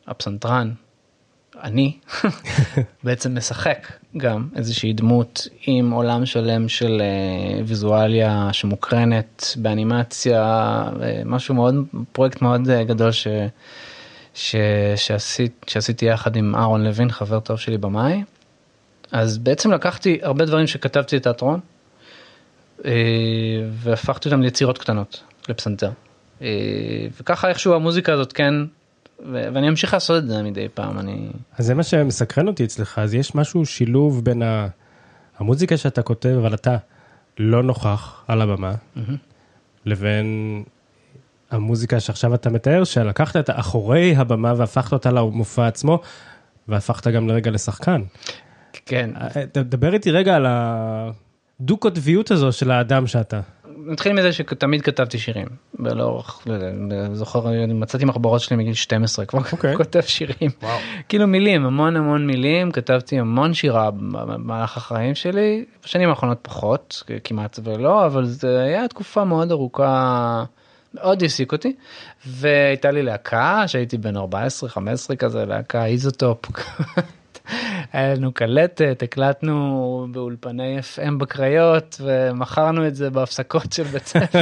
[0.07, 0.73] הפסנתרן
[1.63, 1.97] אני
[3.03, 11.55] בעצם משחק גם איזושהי דמות עם עולם שלם של uh, ויזואליה שמוקרנת באנימציה uh, משהו
[11.55, 11.75] מאוד
[12.11, 13.27] פרויקט מאוד uh, גדול ש...
[14.33, 14.55] ש...
[14.95, 18.23] שעשית, שעשיתי יחד עם אהרון לוין, חבר טוב שלי במאי.
[19.11, 21.70] אז בעצם לקחתי הרבה דברים שכתבתי לתיאטרון, אה,
[23.73, 25.91] והפכתי אותם ליצירות קטנות, לפסנתר.
[26.41, 26.47] אה,
[27.19, 28.53] וככה איכשהו המוזיקה הזאת כן,
[29.31, 31.29] ואני אמשיך לעשות את זה מדי פעם, אני...
[31.57, 34.67] אז זה מה שמסקרן אותי אצלך, אז יש משהו, שילוב בין ה...
[35.37, 36.77] המוזיקה שאתה כותב, אבל אתה
[37.37, 38.99] לא נוכח על הבמה, mm-hmm.
[39.85, 40.63] לבין
[41.51, 45.99] המוזיקה שעכשיו אתה מתאר, שלקחת את אחורי הבמה והפכת אותה למופע עצמו,
[46.67, 48.01] והפכת גם לרגע לשחקן.
[48.85, 49.09] כן.
[49.15, 50.45] אה, תדבר איתי רגע על
[51.61, 53.39] הדו-קוטביות הזו של האדם שאתה.
[53.85, 55.47] נתחיל מזה שתמיד כתבתי שירים
[55.79, 56.47] ולאורך
[57.13, 59.51] זוכר אני מצאתי מחברות שלי מגיל 12 כבר okay.
[59.51, 59.77] אוקיי.
[59.77, 60.65] כותב שירים wow.
[61.09, 67.59] כאילו מילים המון המון מילים כתבתי המון שירה במהלך החיים שלי בשנים האחרונות פחות כמעט
[67.63, 70.43] ולא אבל זה היה תקופה מאוד ארוכה.
[70.93, 71.73] מאוד העסיק אותי
[72.27, 76.45] והייתה לי להקה שהייתי בן 14 15 כזה להקה איזוטופ
[77.93, 84.41] היה לנו קלטת, הקלטנו באולפני FM בקריות ומכרנו את זה בהפסקות של בית ספר.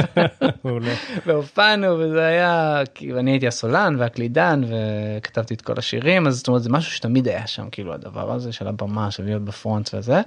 [1.26, 2.82] והופענו וזה היה,
[3.18, 7.46] אני הייתי הסולן והקלידן וכתבתי את כל השירים, אז זאת אומרת זה משהו שתמיד היה
[7.46, 10.20] שם, כאילו הדבר הזה של הבמה, של להיות בפרונט וזה.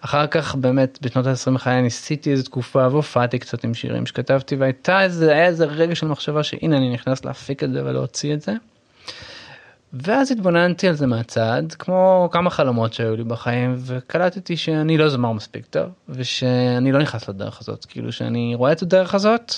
[0.00, 5.02] אחר כך באמת בשנות ה-20 לחיי ניסיתי איזה תקופה והופעתי קצת עם שירים שכתבתי והייתה
[5.02, 8.52] איזה, היה איזה רגע של מחשבה שהנה אני נכנס להפיק את זה ולהוציא את זה.
[9.92, 15.32] ואז התבוננתי על זה מהצד כמו כמה חלומות שהיו לי בחיים וקלטתי שאני לא זמר
[15.32, 19.52] מספיק טוב ושאני לא נכנס לדרך הזאת כאילו שאני רואה את הדרך הזאת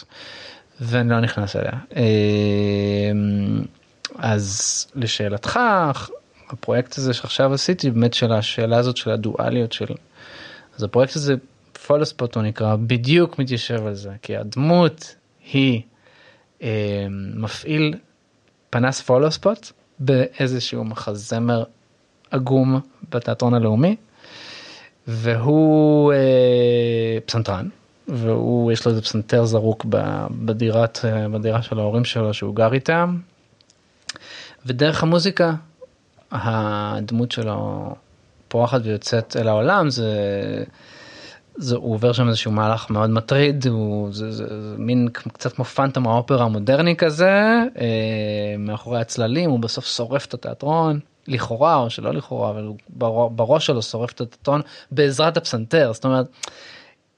[0.81, 1.73] ואני לא נכנס אליה.
[1.97, 3.63] אמ,
[4.19, 5.61] אז לשאלתך
[6.51, 9.95] הפרויקט הזה שעכשיו עשיתי באמת של השאלה הזאת של הדואליות של
[10.77, 11.35] אז הפרויקט הזה
[11.87, 15.15] פולספוט הוא נקרא בדיוק מתיישב על זה כי הדמות
[15.53, 15.83] היא
[16.63, 16.69] אמ,
[17.35, 17.95] מפעיל
[18.71, 19.84] פנס פולוספוט.
[19.99, 21.65] באיזשהו מחזמר
[22.31, 22.81] עגום
[23.11, 23.97] בתיאטרון הלאומי
[25.07, 27.69] והוא אה, פסנתרן
[28.09, 29.87] והוא יש לו איזה פסנתר זרוק
[30.31, 33.19] בדירת אה, בדירה של ההורים שלו שהוא גר איתם.
[34.67, 35.55] ודרך המוזיקה
[36.33, 37.95] הדמות שלו
[38.49, 40.11] פורחת ויוצאת אל העולם זה.
[41.57, 45.65] זה הוא עובר שם איזשהו מהלך מאוד מטריד הוא זה, זה, זה מין קצת כמו
[45.65, 47.31] פנטום האופרה המודרני כזה
[47.79, 52.77] אה, מאחורי הצללים הוא בסוף שורף את התיאטרון לכאורה או שלא לכאורה אבל הוא
[53.31, 56.27] בראש שלו שורף את התיאטרון בעזרת הפסנתר זאת אומרת.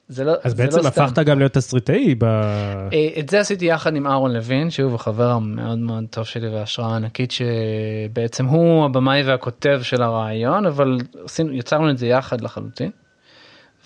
[0.09, 1.22] זה לא, אז זה בעצם לא הפכת סתם.
[1.22, 2.25] גם להיות תסריטאי ב...
[2.25, 6.96] אה, את זה עשיתי יחד עם אהרון לוין שהוא החבר המאוד מאוד טוב שלי והשראה
[6.96, 12.90] ענקית שבעצם הוא הבמאי והכותב של הרעיון אבל עשינו יצרנו את זה יחד לחלוטין.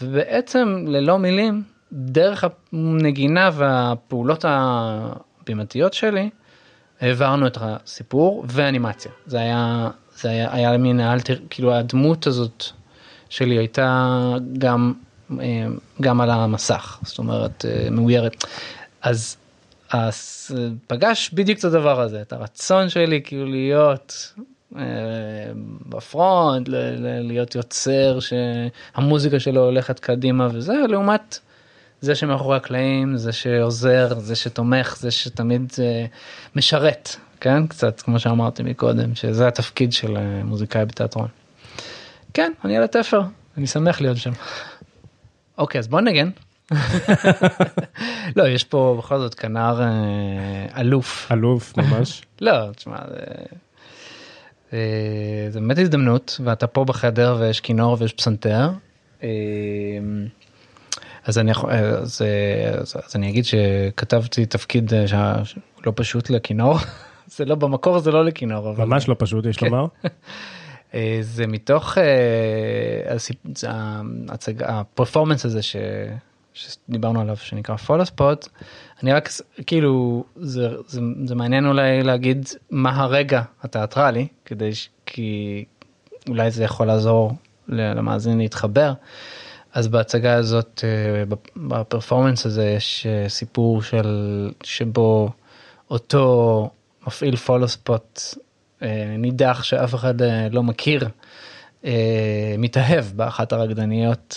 [0.02, 6.30] ובעצם ללא מילים דרך הנגינה והפעולות הבימתיות שלי
[7.00, 12.64] העברנו את הסיפור ואנימציה זה היה זה היה, היה מין האלטר כאילו הדמות הזאת
[13.28, 14.08] שלי הייתה
[14.58, 14.92] גם
[15.40, 15.66] אה,
[16.00, 18.44] גם על המסך זאת אומרת אה, מאוירת.
[19.02, 19.36] אז,
[19.90, 20.50] אז
[20.86, 24.44] פגש בדיוק את הדבר הזה את הרצון שלי כאילו להיות אה,
[25.86, 31.38] בפרונט, ל- ל- להיות יוצר שהמוזיקה שלו הולכת קדימה וזה, לעומת
[32.00, 36.06] זה שמאחורי הקלעים, זה שעוזר, זה שתומך, זה שתמיד אה,
[36.56, 37.66] משרת, כן?
[37.66, 41.28] קצת כמו שאמרתי מקודם, שזה התפקיד של אה, מוזיקאי בתיאטרון.
[42.34, 43.22] כן, אני על התפר,
[43.56, 44.32] אני שמח להיות שם.
[45.58, 46.30] אוקיי, אז בוא נגן.
[48.36, 51.32] לא, יש פה בכל זאת כנר אה, אלוף.
[51.32, 52.22] אלוף ממש.
[52.40, 53.16] לא, תשמע, זה...
[54.72, 54.78] אה,
[55.50, 58.70] זה באמת הזדמנות, ואתה פה בחדר ויש כינור ויש פסנתר.
[59.22, 59.28] אה,
[61.24, 62.22] אז אני, יכול- אה, אז,
[62.80, 64.92] אז, אז אני אגיד שכתבתי תפקיד
[65.86, 66.76] לא פשוט לכינור.
[67.36, 69.86] זה לא במקור זה לא לכינור אבל ממש לא פשוט יש לומר.
[70.94, 71.98] אה, זה מתוך
[74.60, 75.76] הפרפורמנס הזה ש...
[76.60, 78.48] שדיברנו עליו שנקרא פולו ספוט
[79.02, 79.28] אני רק
[79.66, 84.88] כאילו זה, זה, זה מעניין אולי להגיד מה הרגע התיאטרלי כדי ש...
[85.06, 85.64] כי
[86.28, 87.32] אולי זה יכול לעזור
[87.68, 88.92] למאזין להתחבר.
[89.72, 95.30] אז בהצגה הזאת אה, בפ- בפרפורמנס הזה יש אה, סיפור של שבו
[95.90, 96.70] אותו
[97.06, 98.20] מפעיל פולו ספוט
[98.82, 100.14] אה, נידח שאף אחד
[100.50, 101.08] לא מכיר
[101.84, 104.36] אה, מתאהב באחת הרקדניות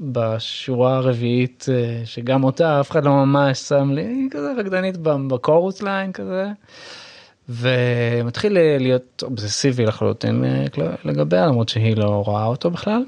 [0.00, 5.82] בשורה הרביעית אה, שגם אותה אף אחד לא ממש שם לי היא כזה רקדנית בקורוס
[5.82, 6.46] ליין כזה.
[7.48, 10.64] ומתחיל אה, להיות אובססיבי לחלוטין אה,
[11.04, 13.04] לגביה למרות שהיא לא רואה אותו בכלל.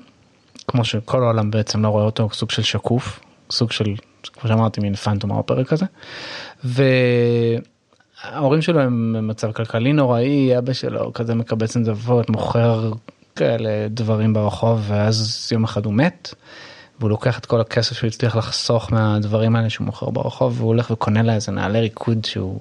[0.68, 3.94] כמו שכל העולם בעצם לא רואה אותו סוג של שקוף סוג של
[4.33, 5.87] כמו שאמרתי מין פנטום האופרה כזה.
[8.24, 12.92] וההורים שלו הם במצב כלכלי נוראי אבא שלו כזה מקבץ נדבות מוכר
[13.37, 16.35] כאלה דברים ברחוב ואז יום אחד הוא מת.
[17.01, 20.91] והוא לוקח את כל הכסף שהוא הצליח לחסוך מהדברים האלה שהוא מוכר ברחוב והוא הולך
[20.91, 22.61] וקונה לה איזה נעלי ריקוד שהוא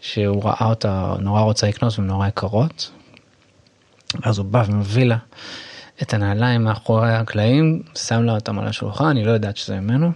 [0.00, 2.90] שהוא ראה אותה נורא רוצה לקנות והן נורא יקרות.
[4.22, 5.16] אז הוא בא ומביא לה
[6.02, 10.12] את הנעליים מאחורי הקלעים שם לה אותם על השולחן אני לא יודעת שזה ממנו.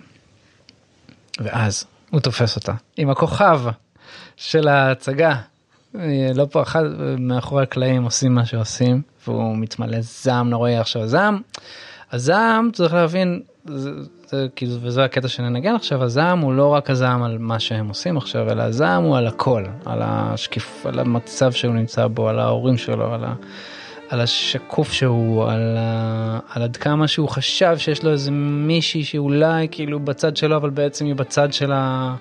[1.41, 3.61] ואז הוא תופס אותה עם הכוכב
[4.37, 5.37] של ההצגה.
[5.99, 6.85] אה, לא פה אחד
[7.19, 11.41] מאחורי הקלעים עושים מה שעושים והוא מתמלא זעם נוראי עכשיו זעם.
[12.13, 13.91] הזעם צריך להבין זה,
[14.27, 18.17] זה כאילו וזה הקטע שננגן עכשיו הזעם הוא לא רק הזעם על מה שהם עושים
[18.17, 22.77] עכשיו אלא הזעם הוא על הכל על השקיף על המצב שהוא נמצא בו על ההורים
[22.77, 23.35] שלו על, ה,
[24.09, 29.69] על השקוף שהוא על, ה, על עד כמה שהוא חשב שיש לו איזה מישהי שאולי
[29.71, 32.15] כאילו בצד שלו אבל בעצם היא בצד של, ה,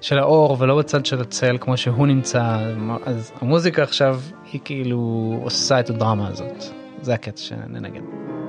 [0.00, 2.58] של האור ולא בצד של הצל כמו שהוא נמצא
[3.06, 4.20] אז המוזיקה עכשיו
[4.52, 6.64] היא כאילו עושה את הדרמה הזאת
[7.02, 8.39] זה הקטע שננגן.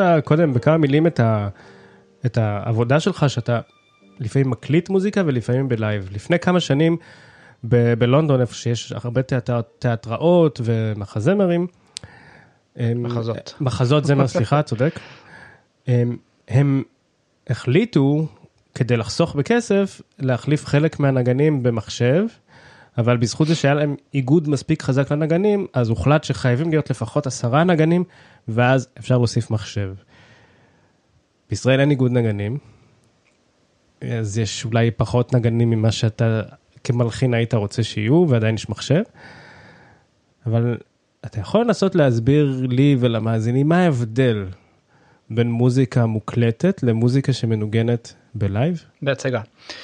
[0.00, 1.48] הזכרת קודם בכמה מילים את, ה,
[2.26, 3.60] את העבודה שלך שאתה
[4.20, 6.08] לפעמים מקליט מוזיקה ולפעמים בלייב.
[6.12, 6.96] לפני כמה שנים
[7.64, 11.66] ב- בלונדון איפה שיש הרבה תיאטר, תיאטראות ומחזמרים.
[12.76, 13.54] מחזות.
[13.60, 15.00] מחזות זמר, סליחה, צודק.
[15.86, 16.16] הם,
[16.48, 16.82] הם
[17.50, 18.26] החליטו
[18.74, 22.24] כדי לחסוך בכסף להחליף חלק מהנגנים במחשב.
[22.98, 27.64] אבל בזכות זה שהיה להם איגוד מספיק חזק לנגנים, אז הוחלט שחייבים להיות לפחות עשרה
[27.64, 28.04] נגנים,
[28.48, 29.94] ואז אפשר להוסיף מחשב.
[31.50, 32.58] בישראל אין איגוד נגנים,
[34.00, 36.42] אז יש אולי פחות נגנים ממה שאתה
[36.84, 39.02] כמלחין היית רוצה שיהיו, ועדיין יש מחשב.
[40.46, 40.76] אבל
[41.26, 44.46] אתה יכול לנסות להסביר לי ולמאזינים מה ההבדל
[45.30, 48.84] בין מוזיקה מוקלטת למוזיקה שמנוגנת בלייב?
[49.02, 49.40] בהצגה.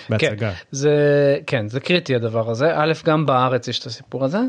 [0.08, 0.50] בהצגה.
[0.50, 0.94] כן, זה
[1.46, 4.40] כן זה קריטי הדבר הזה א' גם בארץ יש את הסיפור הזה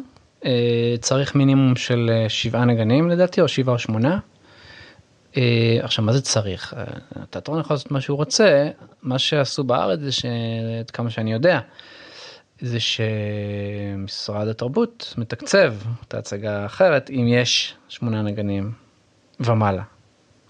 [1.00, 4.20] צריך מינימום של אה, שבעה נגנים לדעתי או שבעה או שמונה.
[5.38, 6.84] אה, עכשיו מה זה צריך אה,
[7.16, 8.70] התיאטרון יכול לעשות מה שהוא רוצה
[9.04, 11.60] מה שעשו בארץ זה שעד כמה שאני יודע.
[12.62, 15.74] זה שמשרד התרבות מתקצב
[16.08, 18.72] את ההצגה האחרת אם יש שמונה נגנים
[19.40, 19.84] ומעלה.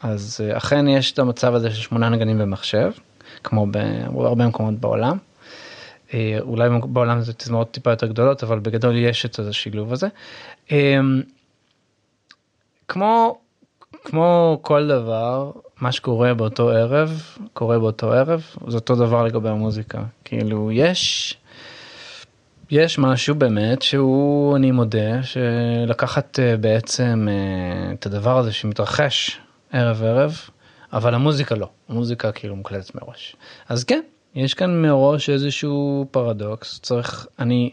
[0.04, 2.92] אז אה, אכן יש את המצב הזה של שמונה נגנים במחשב
[3.44, 3.68] כמו
[4.14, 5.18] בהרבה מקומות בעולם.
[6.14, 10.08] אה, אולי בעולם זה תזמורות טיפה יותר גדולות אבל בגדול יש את השילוב הזה.
[10.72, 11.00] אה,
[12.88, 13.40] כמו
[14.04, 20.04] כמו כל דבר מה שקורה באותו ערב קורה באותו ערב זה אותו דבר לגבי המוזיקה
[20.26, 21.38] כאילו יש.
[22.72, 27.28] יש משהו באמת שהוא אני מודה שלקחת אה, בעצם
[27.94, 29.40] את הדבר הזה שמתרחש
[29.72, 30.40] ערב ערב
[30.94, 33.36] אבל המוזיקה לא המוזיקה כאילו מוקלטת מראש
[33.70, 34.02] אז כן
[34.36, 37.70] יש כאן מראש איזשהו פרדוקס צריך אני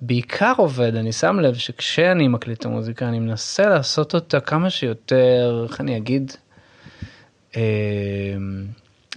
[0.00, 5.66] בעיקר עובד אני שם לב שכשאני מקליט את המוזיקה אני מנסה לעשות אותה כמה שיותר
[5.68, 6.32] איך אני אגיד.
[7.56, 7.62] אה,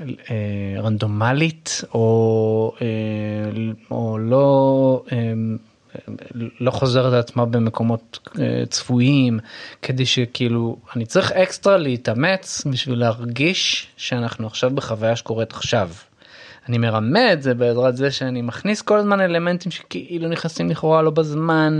[0.02, 2.88] אה, רנדומלית או, אה,
[3.92, 5.18] או לא אה,
[6.60, 9.40] לא חוזרת על עצמה במקומות אה, צפויים
[9.82, 15.90] כדי שכאילו אני צריך אקסטרה להתאמץ בשביל להרגיש שאנחנו עכשיו בחוויה שקורית עכשיו.
[16.70, 21.12] אני מרמה את זה בעזרת זה שאני מכניס כל הזמן אלמנטים שכאילו נכנסים לכאורה לא
[21.12, 21.80] בזמן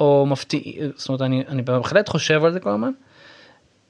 [0.00, 2.90] או מפתיע זאת אומרת אני, אני בהחלט חושב על זה כל הזמן.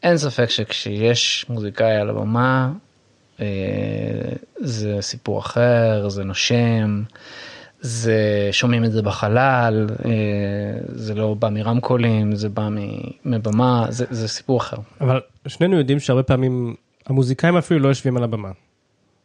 [0.02, 2.72] אין ספק שכשיש מוזיקאי על הבמה
[3.40, 3.46] אה,
[4.56, 7.02] זה סיפור אחר זה נושם.
[7.80, 10.10] זה שומעים את זה בחלל אה,
[10.88, 12.68] זה לא בא מרמקולים זה בא
[13.24, 14.76] מבמה זה, זה סיפור אחר.
[15.00, 16.74] אבל שנינו יודעים שהרבה פעמים
[17.06, 18.50] המוזיקאים אפילו לא יושבים על הבמה.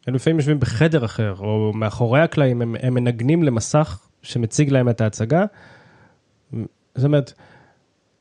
[0.08, 5.02] הם לפעמים יושבים בחדר אחר או מאחורי הקלעים הם, הם מנגנים למסך שמציג להם את
[5.02, 5.46] ההצגה.
[6.96, 7.34] זאת אומרת.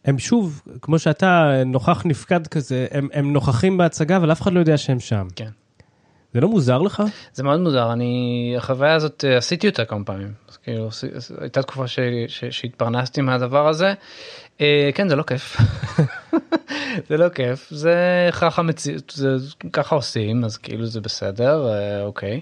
[0.05, 4.61] הם שוב כמו שאתה נוכח נפקד כזה הם, הם נוכחים בהצגה אבל אף אחד לא
[4.61, 5.27] יודע שהם שם.
[5.37, 5.51] כן.
[6.35, 7.03] זה לא מוזר לך?
[7.33, 10.89] זה מאוד מוזר אני החוויה הזאת אה, עשיתי אותה כמה פעמים אז כאילו
[11.41, 13.95] הייתה תקופה ש, ש, שהתפרנסתי מהדבר הזה
[14.95, 15.57] כן זה לא כיף.
[17.09, 17.67] זה לא כיף.
[17.71, 17.95] זה
[18.33, 19.37] ככה מציאות זה
[19.73, 22.41] ככה עושים אז כאילו זה בסדר אה, אוקיי.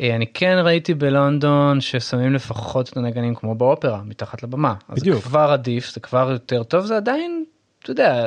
[0.00, 4.74] אה, אני כן ראיתי בלונדון ששמים לפחות את הנגנים כמו באופרה מתחת לבמה.
[4.88, 7.44] בדיוק זה כבר עדיף זה כבר יותר טוב זה עדיין
[7.82, 8.26] אתה יודע.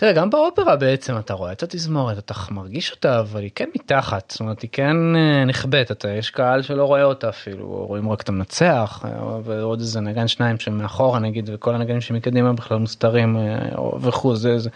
[0.00, 4.30] תראה גם באופרה בעצם אתה רואה את התזמורת אתה מרגיש אותה אבל היא כן מתחת.
[4.30, 7.66] זאת אומרת היא כן אה, נכבדת אתה יש קהל שלא רואה אותה אפילו.
[7.66, 12.78] רואים רק את המנצח אה, ועוד איזה נגן שניים שמאחורה נגיד וכל הנגנים שמקדימה בכלל
[12.78, 14.70] מוסתרים אה, וכו' זה זה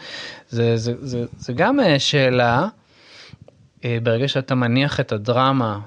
[0.49, 2.69] זה זה זה זה גם שאלה
[3.85, 5.79] ברגע שאתה מניח את הדרמה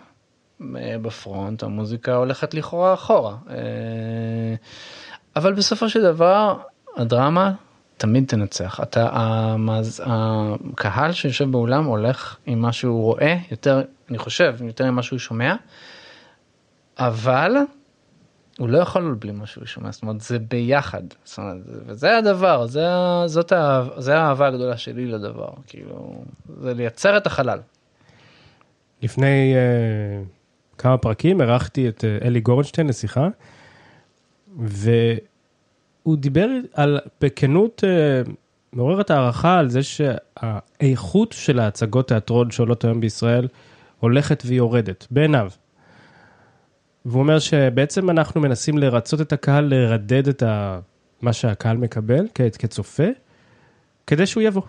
[1.01, 3.35] בפרונט המוזיקה הולכת לכאורה אחורה.
[5.35, 6.57] אבל בסופו של דבר
[6.97, 7.51] הדרמה
[7.97, 14.55] תמיד תנצח אתה המאז, הקהל שיושב באולם הולך עם מה שהוא רואה יותר אני חושב
[14.61, 15.55] יותר ממה שהוא שומע.
[16.99, 17.55] אבל
[18.57, 22.65] הוא לא יכול בלי מה שהוא שומע זאת אומרת זה ביחד זאת אומרת, וזה הדבר
[22.65, 22.85] זה
[23.25, 23.53] זאת
[23.97, 26.23] זה האהבה הגדולה שלי לדבר כאילו
[26.61, 27.59] זה לייצר את החלל.
[29.01, 33.27] לפני uh, כמה פרקים ערכתי את uh, אלי גורנשטיין לשיחה.
[34.59, 34.91] ו...
[36.07, 38.21] הוא דיבר על בכנות אה,
[38.73, 43.47] מעוררת הערכה על זה שהאיכות של ההצגות תיאטרון שעולות היום בישראל
[43.99, 45.51] הולכת ויורדת, בעיניו.
[47.05, 50.79] והוא אומר שבעצם אנחנו מנסים לרצות את הקהל, לרדד את ה...
[51.21, 52.25] מה שהקהל מקבל
[52.59, 53.07] כצופה,
[54.07, 54.61] כדי שהוא יבוא.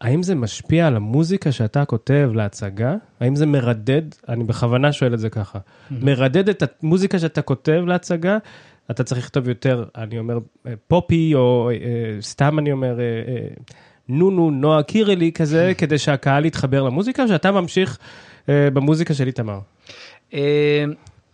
[0.00, 2.94] האם זה משפיע על המוזיקה שאתה כותב להצגה?
[3.20, 5.94] האם זה מרדד, אני בכוונה שואל את זה ככה, mm-hmm.
[6.02, 8.38] מרדד את המוזיקה שאתה כותב להצגה
[8.90, 11.76] אתה צריך לכתוב יותר, אני אומר, אה, פופי, או אה,
[12.20, 13.04] סתם אני אומר, אה,
[14.08, 17.98] נו נו נועה קירלי כזה, כדי שהקהל יתחבר למוזיקה, שאתה ממשיך
[18.48, 19.58] במוזיקה של איתמר?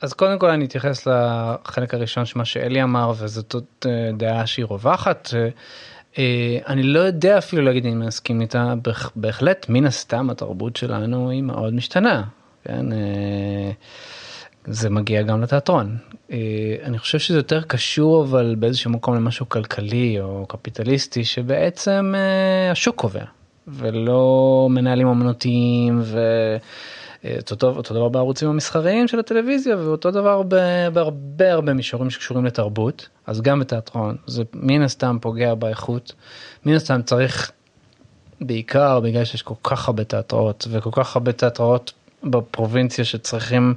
[0.03, 5.29] אז קודם כל אני אתייחס לחלק הראשון של מה שאלי אמר, וזאת דעה שהיא רווחת.
[6.69, 8.75] אני לא יודע אפילו להגיד אם אני מסכים איתה,
[9.17, 12.25] בהחלט מן הסתם התרבות שלנו היא מאוד משתנה.
[12.65, 12.87] כן?
[14.71, 15.97] זה מגיע גם לתיאטרון.
[16.31, 22.71] אה, אני חושב שזה יותר קשור אבל באיזשהו מקום למשהו כלכלי או קפיטליסטי שבעצם אה,
[22.73, 23.25] השוק קובע
[23.69, 26.03] ולא מנהלים אמנותיים
[27.25, 30.43] ואותו אה, אותו דבר בערוצים המסחריים של הטלוויזיה ואותו דבר
[30.93, 36.13] בהרבה הרבה מישורים שקשורים לתרבות אז גם בתיאטרון זה מן הסתם פוגע באיכות
[36.67, 37.53] מן הסתם צריך
[38.41, 41.93] בעיקר בגלל שיש כל כך הרבה תיאטראות וכל כך הרבה תיאטראות
[42.25, 43.75] בפרובינציה שצריכים.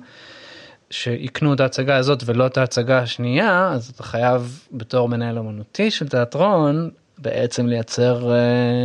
[0.91, 6.07] שיקנו את ההצגה הזאת ולא את ההצגה השנייה אז אתה חייב בתור מנהל אמנותי של
[6.07, 8.37] תיאטרון בעצם לייצר אה,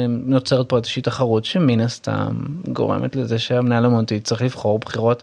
[0.09, 2.37] נוצרת פה איזושהי תחרות שמן הסתם
[2.69, 5.23] גורמת לזה שהמנהל אמנותי צריך לבחור בחירות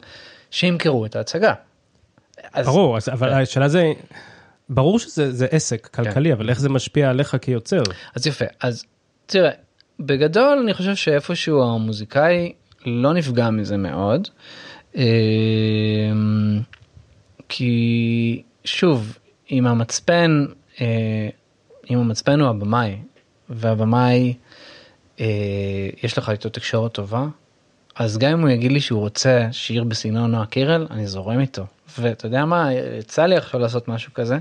[0.52, 1.54] שימכרו את ההצגה.
[2.54, 3.36] אז, ברור אז, אבל כן.
[3.36, 3.94] השאלה זה
[4.70, 6.36] ברור שזה עסק כלכלי כן.
[6.36, 7.84] אבל איך זה משפיע עליך כיוצר.
[8.16, 8.84] אז יפה אז
[9.26, 9.52] תראה
[10.00, 12.54] בגדול אני חושב שאיפשהו המוזיקאי
[12.86, 14.28] לא נפגע מזה מאוד.
[17.50, 19.18] כי שוב,
[19.52, 20.46] אם המצפן,
[21.90, 22.98] אם המצפן הוא הבמאי,
[23.50, 24.34] והבמאי,
[26.04, 27.26] יש לך איתו תקשורת טובה,
[27.96, 31.66] אז גם אם הוא יגיד לי שהוא רוצה שיר בסגנון נועה קירל, אני זורם איתו.
[32.00, 34.38] ואתה יודע מה, יצא לי עכשיו לעשות משהו כזה,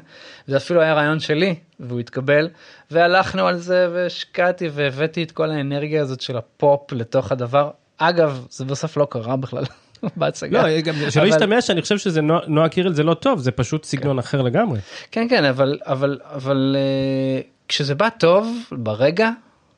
[0.47, 2.49] זה אפילו היה רעיון שלי, והוא התקבל,
[2.91, 7.71] והלכנו על זה והשקעתי והבאתי את כל האנרגיה הזאת של הפופ לתוך הדבר.
[7.99, 9.65] אגב, זה בסוף לא קרה בכלל.
[10.17, 10.63] בהצגה.
[10.63, 14.17] לא, גם שלא ישתמע שאני חושב שזה נועה, קירל זה לא טוב, זה פשוט סגנון
[14.17, 14.19] כן.
[14.19, 14.81] אחר לגמרי.
[15.11, 19.31] כן, כן, אבל, אבל, אבל uh, כשזה בא טוב, ברגע,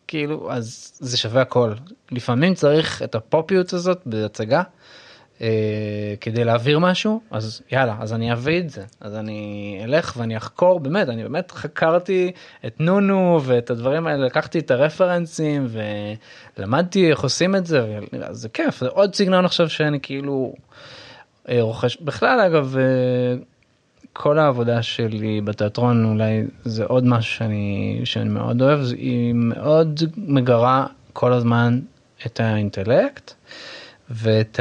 [0.08, 1.72] כאילו אז זה שווה הכל
[2.10, 4.62] לפעמים צריך את הפופיות הזאת בהצגה
[5.40, 10.36] אה, כדי להעביר משהו אז יאללה אז אני אביא את זה אז אני אלך ואני
[10.36, 12.32] אחקור באמת אני באמת חקרתי
[12.66, 15.66] את נונו ואת הדברים האלה לקחתי את הרפרנסים
[16.58, 17.98] ולמדתי איך עושים את זה
[18.30, 20.54] זה כיף זה עוד סגנון עכשיו שאני כאילו
[21.48, 22.76] אה, רוכש בכלל אגב.
[22.76, 23.36] אה,
[24.16, 30.86] כל העבודה שלי בתיאטרון אולי זה עוד משהו שאני, שאני מאוד אוהב, היא מאוד מגרה
[31.12, 31.80] כל הזמן
[32.26, 33.34] את האינטלקט
[34.10, 34.60] ואת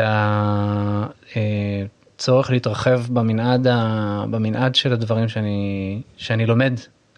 [2.15, 6.73] הצורך אה, להתרחב במנעד, ה, במנעד של הדברים שאני, שאני לומד.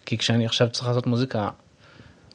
[0.06, 1.48] כי כשאני עכשיו צריך לעשות מוזיקה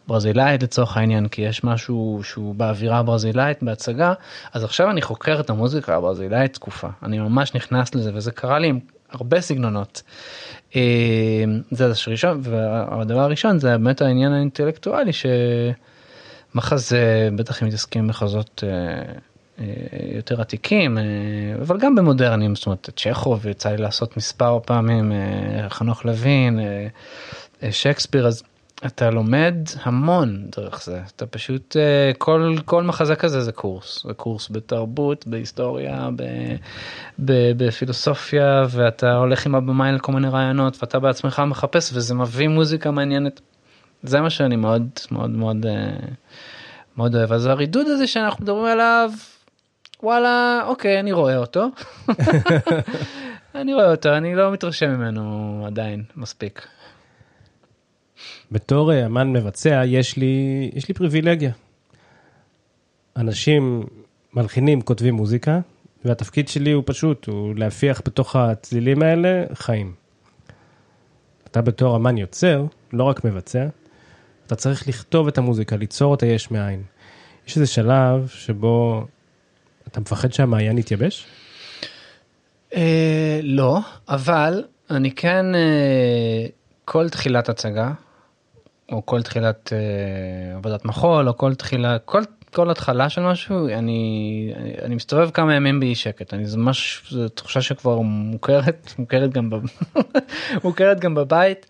[0.08, 4.14] ברזילאית לצורך העניין כי יש משהו שהוא באווירה הברזילאית בהצגה
[4.54, 8.68] אז עכשיו אני חוקר את המוזיקה הברזילאית תקופה אני ממש נכנס לזה וזה קרה לי
[8.68, 8.80] עם
[9.12, 10.02] הרבה סגנונות.
[10.76, 10.82] אה,
[11.72, 15.12] זה הראשון והדבר הראשון זה באמת העניין האינטלקטואלי
[16.54, 19.14] שמחזה בטח אם מתעסקים במחזות אה, אה,
[20.16, 20.98] יותר עתיקים
[21.62, 25.12] אבל גם במודרניים זאת אומרת צ'כוב יצא לי לעשות מספר פעמים
[25.70, 26.60] חנוך לוין
[27.72, 28.44] שייקספיר אז
[28.86, 31.02] אתה לומד המון דרך זה.
[31.16, 34.04] אתה פשוט אה, כל כל מחזה כזה זה קורס.
[34.08, 36.24] זה קורס בתרבות בהיסטוריה ב,
[37.20, 42.92] ב, בפילוסופיה ואתה הולך עם הבמאי לכל מיני רעיונות ואתה בעצמך מחפש וזה מביא מוזיקה
[42.92, 43.42] מעניינת.
[44.04, 45.98] זה מה שאני מאוד מאוד מאוד אה,
[46.98, 47.34] מאוד אוהב.
[47.34, 49.12] אז הרידוד הזה שאנחנו מדברים עליו
[50.04, 51.68] וואלה אוקיי אני רואה אותו
[53.56, 56.68] אני רואה אותו אני לא מתרשם ממנו עדיין מספיק.
[58.52, 61.52] בתור אה, אמן מבצע יש לי, יש לי פריבילגיה.
[63.18, 63.84] אנשים
[64.34, 65.60] מלחינים, כותבים מוזיקה,
[66.06, 69.94] והתפקיד שלי הוא פשוט, הוא להפיח בתוך הצלילים האלה חיים.
[71.48, 73.68] אתה בתור אמן יוצר, לא רק מבצע,
[74.48, 76.84] אתה צריך לכתוב את המוזיקה, ליצור אותה יש מאין.
[77.48, 79.06] יש איזה שלב שבו
[79.92, 81.26] אתה מפחד שהמעיין יתייבש?
[82.76, 83.80] אה, לא,
[84.10, 86.46] אבל אני כן, אה,
[86.86, 87.92] כל תחילת הצגה,
[88.92, 92.22] או כל תחילת אה, עבודת מחול או כל תחילה כל
[92.54, 97.30] כל התחלה של משהו אני אני מסתובב כמה ימים באי שקט אני זה ממש זו
[97.30, 99.50] תחושה שכבר מוכרת מוכרת גם
[100.64, 101.66] מוכרת גם בבית.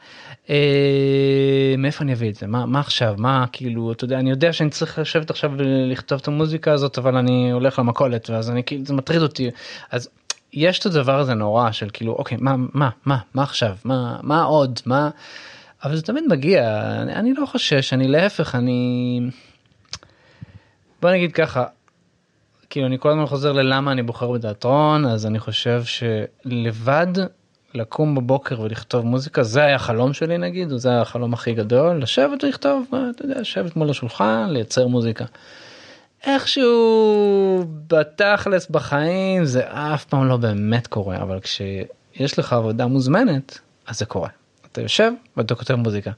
[0.51, 2.47] אה, מאיפה אני אביא את זה?
[2.47, 3.15] מה מה עכשיו?
[3.17, 5.51] מה כאילו אתה יודע אני יודע שאני צריך לשבת עכשיו
[5.91, 9.49] לכתוב את המוזיקה הזאת אבל אני הולך למכולת ואז אני כאילו זה מטריד אותי.
[9.91, 10.09] אז
[10.53, 13.75] יש את הדבר הזה נורא של כאילו אוקיי מה מה מה מה עכשיו?
[13.85, 14.79] מה מה עוד?
[14.85, 15.09] מה.
[15.83, 19.19] אבל זה תמיד מגיע, אני, אני לא חושש, אני להפך, אני...
[21.01, 21.65] בוא נגיד ככה,
[22.69, 27.07] כאילו אני כל הזמן חוזר ללמה אני בוחר בתיאטרון, אז אני חושב שלבד
[27.73, 32.43] לקום בבוקר ולכתוב מוזיקה, זה היה חלום שלי נגיד, זה היה החלום הכי גדול, לשבת
[32.43, 35.25] ולכתוב, אתה יודע, לשבת מול השולחן, לייצר מוזיקה.
[36.25, 43.99] איכשהו בתכלס בחיים זה אף פעם לא באמת קורה, אבל כשיש לך עבודה מוזמנת, אז
[43.99, 44.29] זה קורה.
[44.71, 46.11] אתה יושב ואתה כותב מוזיקה.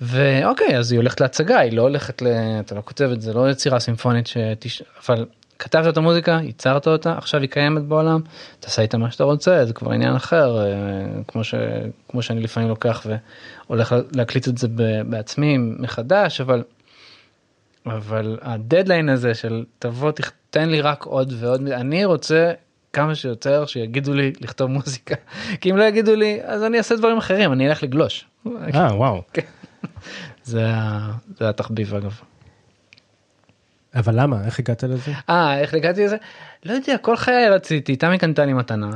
[0.00, 2.26] ואוקיי אז היא הולכת להצגה היא לא הולכת ל...
[2.60, 4.82] אתה לא כותב את זה לא יצירה סימפונית שתש...
[5.06, 5.26] אבל
[5.60, 8.20] כתבת את המוזיקה ייצרת אותה עכשיו היא קיימת בעולם
[8.60, 10.66] תעשה איתה מה שאתה רוצה זה כבר עניין אחר אה,
[11.28, 11.54] כמו ש...
[12.08, 14.68] כמו שאני לפעמים לוקח והולך להקליט את זה
[15.08, 16.62] בעצמי מחדש אבל.
[17.86, 20.12] אבל הדדליין הזה של תבוא
[20.50, 22.52] תן לי רק עוד ועוד אני רוצה
[22.92, 25.14] כמה שיותר שיגידו לי לכתוב מוזיקה
[25.60, 28.24] כי אם לא יגידו לי אז אני אעשה דברים אחרים אני אלך לגלוש.
[28.74, 29.22] אה וואו.
[29.32, 29.42] כן.
[30.44, 30.66] זה,
[31.38, 32.20] זה התחביב אגב.
[33.94, 35.12] אבל למה איך הגעת לזה?
[35.28, 36.16] אה איך הגעתי לזה?
[36.64, 38.90] לא יודע כל חיי רציתי תמי קנתה לי מתנה.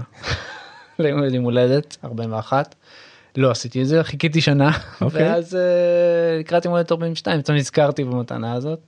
[0.99, 2.75] ליום הולדת 41
[3.37, 5.05] לא עשיתי את זה חיכיתי שנה okay.
[5.05, 5.23] אוקיי.
[5.23, 8.79] ואז uh, לקראת יום הולדת 42 פתאום נזכרתי במתנה הזאת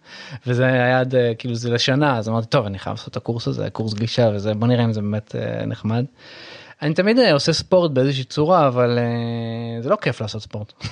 [0.46, 3.48] וזה היה עד uh, כאילו זה לשנה אז אמרתי טוב אני חייב לעשות את הקורס
[3.48, 6.04] הזה קורס גלישה וזה בוא נראה אם זה באמת uh, נחמד.
[6.82, 10.72] אני תמיד אה, עושה ספורט באיזושהי צורה אבל אה, זה לא כיף לעשות ספורט.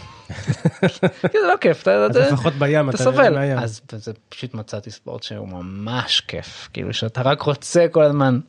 [1.33, 3.39] כי זה לא כיף אתה אתה- לפחות בים אתה סובל.
[3.59, 8.41] אז זה פשוט מצאתי ספורט שהוא ממש כיף כאילו שאתה רק רוצה כל הזמן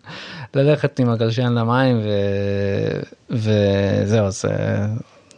[0.53, 1.97] ללכת עם הגלשן למים.
[3.29, 4.49] וזהו זה,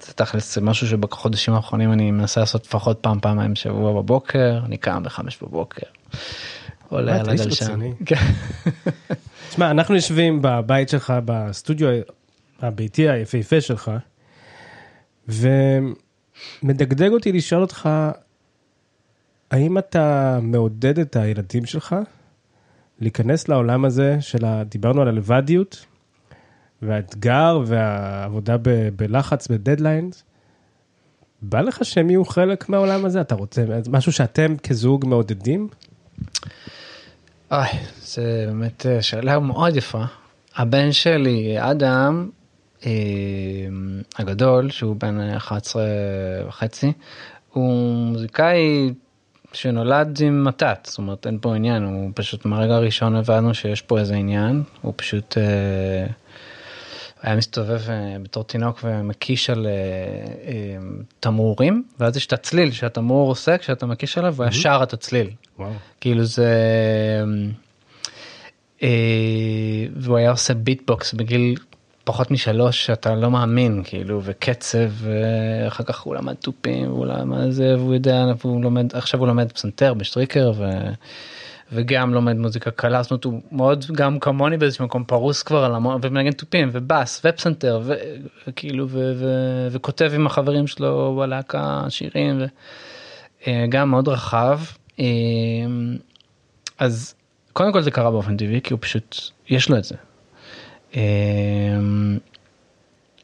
[0.05, 4.77] זה תכלס זה משהו שבחודשים האחרונים אני מנסה לעשות לפחות פעם פעמיים בשבוע בבוקר אני
[4.77, 5.87] קם בחמש בבוקר.
[6.89, 7.79] עולה על הגלשן.
[8.05, 8.15] כן.
[9.49, 11.87] תשמע, אנחנו יושבים בבית שלך, בסטודיו
[12.59, 13.91] הביתי היפהפה שלך,
[15.27, 17.89] ומדגדג אותי לשאול אותך,
[19.51, 21.95] האם אתה מעודד את הילדים שלך
[22.99, 24.63] להיכנס לעולם הזה של ה...
[24.63, 25.85] דיברנו על הלבדיות,
[26.81, 28.89] והאתגר והעבודה ב...
[28.95, 30.23] בלחץ, בדדליינס.
[31.41, 33.21] בא לך שהם יהיו חלק מהעולם הזה?
[33.21, 35.67] אתה רוצה משהו שאתם כזוג מעודדים?
[37.51, 37.67] אוי,
[38.01, 40.03] זה באמת אה, שאלה מאוד יפה.
[40.55, 42.29] הבן שלי, אדם,
[42.85, 42.91] אה,
[44.17, 45.83] הגדול, שהוא בן 11
[46.47, 46.91] וחצי,
[47.53, 48.93] הוא מוזיקאי
[49.53, 53.99] שנולד עם מתת, זאת אומרת אין פה עניין, הוא פשוט מהרגע הראשון הבנו שיש פה
[53.99, 56.07] איזה עניין, הוא פשוט אה,
[57.27, 60.77] היה מסתובב אה, בתור תינוק ומקיש על אה, אה,
[61.19, 65.29] תמרורים, ואז יש את הצליל שהתמרור עושה כשאתה מקיש עליו, והוא היה שר את הצליל.
[65.59, 65.71] וואו.
[66.01, 66.53] כאילו זה
[69.95, 71.55] והוא היה עושה ביטבוקס בגיל
[72.03, 77.75] פחות משלוש שאתה לא מאמין כאילו וקצב ואחר כך הוא למד תופים והוא למד זה
[77.77, 80.63] והוא יודע והוא לומד עכשיו הוא לומד פסנתר בשטריקר ו...
[81.71, 85.75] וגם לומד מוזיקה קלה זאת אומרת הוא מאוד גם כמוני באיזשהו מקום פרוס כבר על
[85.75, 87.81] המון ומנגן תופים ובאס ופסנתר
[88.47, 88.87] וכאילו
[89.71, 92.41] וכותב עם החברים שלו בלהקה שירים.
[92.41, 92.45] ו...
[93.47, 94.59] אה, מאוד רחב.
[94.99, 95.05] אה,
[96.79, 97.15] אז
[97.53, 99.17] קודם כל זה קרה באופן טבעי כי הוא פשוט
[99.49, 99.95] יש לו את זה.
[100.95, 101.01] אה,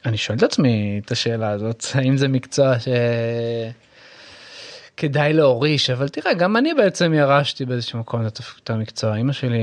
[0.06, 2.74] אני שואל את עצמי את השאלה הזאת האם זה מקצוע
[4.96, 8.26] שכדאי להוריש אבל תראה גם אני בעצם ירשתי באיזשהו מקום
[8.62, 9.58] את המקצוע אמא שלי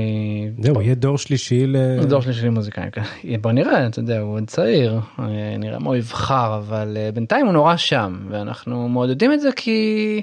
[0.58, 1.76] זהו, יהיה דור שלישי ל...
[2.04, 3.02] דור שלי שלי מוזיקאים כן.
[3.40, 7.46] בוא נראה אתה יודע הוא עוד צעיר אה, נראה מה הוא יבחר אבל אה, בינתיים
[7.46, 10.22] הוא נורא שם ואנחנו מעודדים את זה כי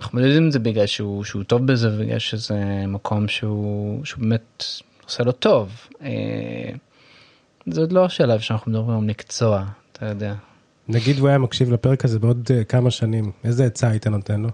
[0.00, 4.64] אנחנו מעודדים את זה בגלל שהוא שהוא טוב בזה ובגלל שזה מקום שהוא שהוא באמת
[5.04, 5.88] עושה לו טוב.
[6.02, 6.08] אה,
[7.66, 10.34] זה עוד לא השלב שאנחנו מדברים על מקצוע אתה יודע.
[10.88, 14.48] נגיד הוא היה מקשיב לפרק הזה בעוד אה, כמה שנים, איזה עצה היית נותן לו?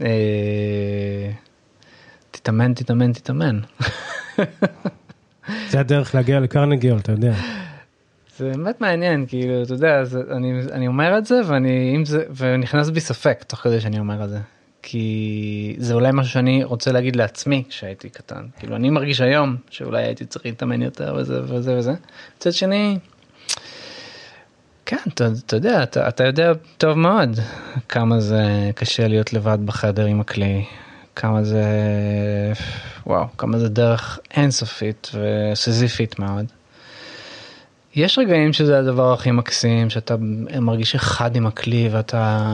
[0.00, 1.30] אה,
[2.30, 3.60] תתאמן תתאמן תתאמן.
[5.70, 7.34] זה הדרך להגיע לקרנגיול, אתה יודע.
[8.36, 12.90] זה באמת מעניין כאילו אתה יודע זה, אני אני אומר את זה ואני זה ונכנס
[12.90, 14.38] בי ספק תוך כדי שאני אומר את זה
[14.86, 20.02] כי זה אולי משהו שאני רוצה להגיד לעצמי כשהייתי קטן כאילו אני מרגיש היום שאולי
[20.02, 21.92] הייתי צריך להתאמן יותר וזה וזה וזה.
[22.36, 22.98] מצד שני.
[24.86, 27.38] כן אתה, אתה יודע אתה, אתה יודע טוב מאוד
[27.88, 30.64] כמה זה קשה להיות לבד בחדר עם הכלי
[31.16, 31.64] כמה זה
[33.06, 36.46] וואו כמה זה דרך אינסופית וסזיפית מאוד.
[37.96, 40.14] יש רגעים שזה הדבר הכי מקסים שאתה
[40.60, 42.48] מרגיש אחד עם הכלי ואתה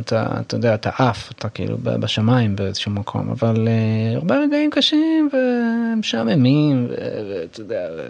[0.00, 5.28] אתה, אתה יודע אתה עף אתה כאילו בשמיים באיזשהו מקום אבל uh, הרבה רגעים קשים
[5.32, 7.88] ומשעממים ואתה יודע.
[7.96, 8.06] ו...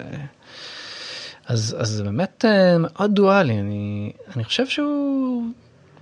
[1.46, 5.44] אז אז זה באמת uh, מאוד דואלי אני אני חושב שהוא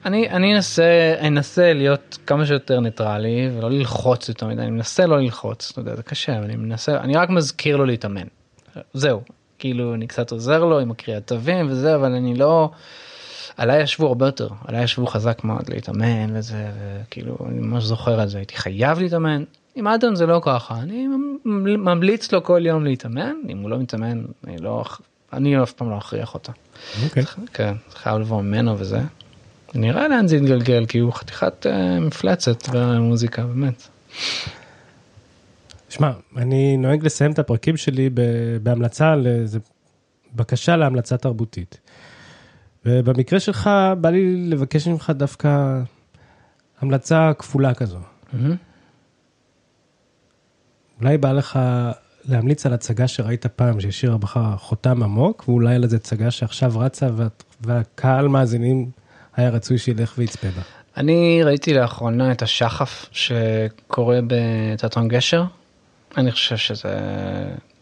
[0.05, 5.21] אני אני אנסה אנסה להיות כמה שיותר ניטרלי ולא ללחוץ יותר מדי אני מנסה לא
[5.21, 8.27] ללחוץ אתה יודע זה קשה אבל אני מנסה אני רק מזכיר לו להתאמן.
[8.95, 9.23] זהו
[9.61, 12.71] כאילו אני קצת עוזר לו עם הקריאת תווים וזה אבל אני לא.
[13.57, 16.67] עליי ישבו הרבה יותר עליי ישבו חזק מאוד להתאמן וזה
[17.03, 19.45] וכאילו אני ממש זוכר את זה הייתי חייב להתאמן
[19.75, 23.79] עם אדם זה לא ככה אני ממ- ממליץ לו כל יום להתאמן אם הוא לא
[23.79, 24.85] מתאמן אני לא
[25.33, 26.53] אני אף פעם לא אכריח אותו.
[27.05, 27.23] אוקיי.
[27.55, 29.01] כן חייב לבוא ממנו וזה.
[29.75, 33.89] נראה לאן זה יתגלגל כי הוא חתיכת אה, מפלצת במוזיקה באמת.
[35.91, 38.11] שמע, אני נוהג לסיים את הפרקים שלי
[38.63, 39.59] בהמלצה לאיזה
[40.35, 41.81] בקשה להמלצה תרבותית.
[42.85, 43.71] ובמקרה שלך
[44.01, 45.81] בא לי לבקש ממך דווקא
[46.81, 47.99] המלצה כפולה כזו.
[48.33, 48.57] מהמם.
[51.01, 51.59] אולי בא לך
[52.25, 57.09] להמליץ על הצגה שראית פעם שהשאירה בך חותם עמוק, ואולי על איזה הצגה שעכשיו רצה
[57.17, 57.27] וה-
[57.61, 58.91] והקהל מאזינים
[59.37, 60.63] היה רצוי שילך ויצפה בה.
[60.97, 65.45] אני ראיתי לאחרונה את השחף שקורה בתיאטרון גשר.
[66.17, 66.99] אני חושב שזה,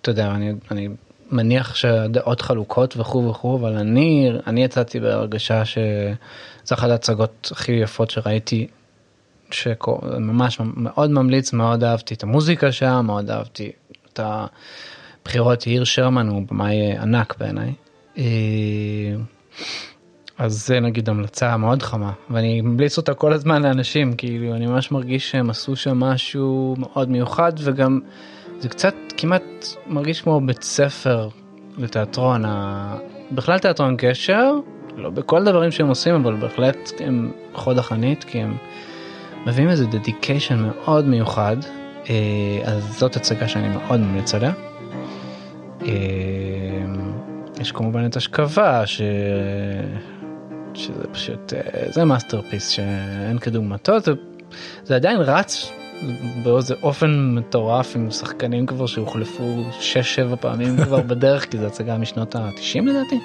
[0.01, 0.89] אתה יודע, אני, אני
[1.31, 8.11] מניח שהדעות חלוקות וכו' וכו', אבל אני, אני יצאתי בהרגשה שזה אחת ההצגות הכי יפות
[8.11, 8.67] שראיתי,
[9.51, 13.73] שממש מאוד ממליץ, מאוד אהבתי את המוזיקה שם, מאוד אהבתי
[14.13, 17.73] את הבחירות, יאיר שרמן הוא במאי ענק בעיניי.
[20.39, 24.93] אז זה נגיד המלצה מאוד חמה ואני ממליץ אותה כל הזמן לאנשים כאילו אני ממש
[24.93, 28.01] מרגיש שהם עשו שם משהו מאוד מיוחד וגם
[28.61, 29.43] זה קצת כמעט
[29.87, 31.29] מרגיש כמו בית ספר
[31.79, 32.45] לתיאטרון
[33.33, 34.53] בכלל תיאטרון קשר
[34.97, 38.57] לא בכל הדברים שהם עושים אבל בהחלט הם חוד החנית כי הם
[39.47, 41.57] מביאים איזה dedication מאוד מיוחד
[42.11, 42.15] אה,
[42.65, 44.53] אז זאת הצגה שאני מאוד ממליץ עליה.
[45.83, 45.89] אה,
[47.61, 49.01] יש כמובן את השכבה ש...
[50.75, 54.13] שזה פשוט אה, זה masterpiece שאין כדוגמתו זה,
[54.85, 55.73] זה עדיין רץ
[56.43, 59.65] באיזה אופן מטורף עם שחקנים כבר שהוחלפו
[60.33, 63.19] 6-7 פעמים כבר בדרך כי זה הצגה משנות ה-90 לדעתי.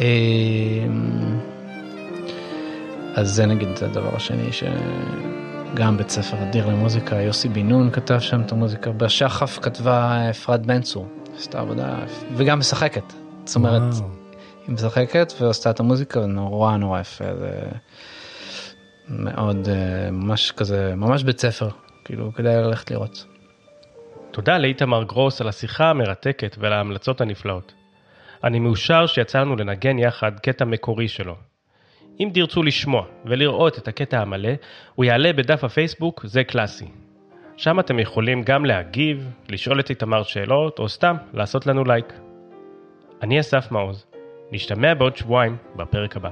[0.00, 1.38] אמ,
[3.14, 8.40] אז זה נגיד הדבר השני שגם בית ספר אדיר למוזיקה יוסי בן נון כתב שם
[8.40, 11.06] את המוזיקה בשחף כתבה אפרת בן צור
[11.38, 11.98] עשתה עבודה
[12.36, 13.12] וגם משחקת
[13.44, 14.27] זאת אומרת וואו.
[14.68, 17.50] היא משחקת ועשתה את המוזיקה נורא נורא יפה זה
[19.08, 21.68] מאוד אה, ממש כזה ממש בית ספר
[22.04, 23.24] כאילו כדאי ללכת לראות.
[24.30, 27.74] תודה לאיתמר גרוס על השיחה המרתקת ועל ההמלצות הנפלאות.
[28.44, 31.36] אני מאושר שיצא לנו לנגן יחד קטע מקורי שלו.
[32.20, 34.52] אם תרצו לשמוע ולראות את הקטע המלא,
[34.94, 36.88] הוא יעלה בדף הפייסבוק זה קלאסי.
[37.56, 42.12] שם אתם יכולים גם להגיב, לשאול את איתמר שאלות, או סתם לעשות לנו לייק.
[43.22, 44.07] אני אסף מעוז,
[44.52, 46.30] נשתמע בעוד שבועיים בפרק הבא.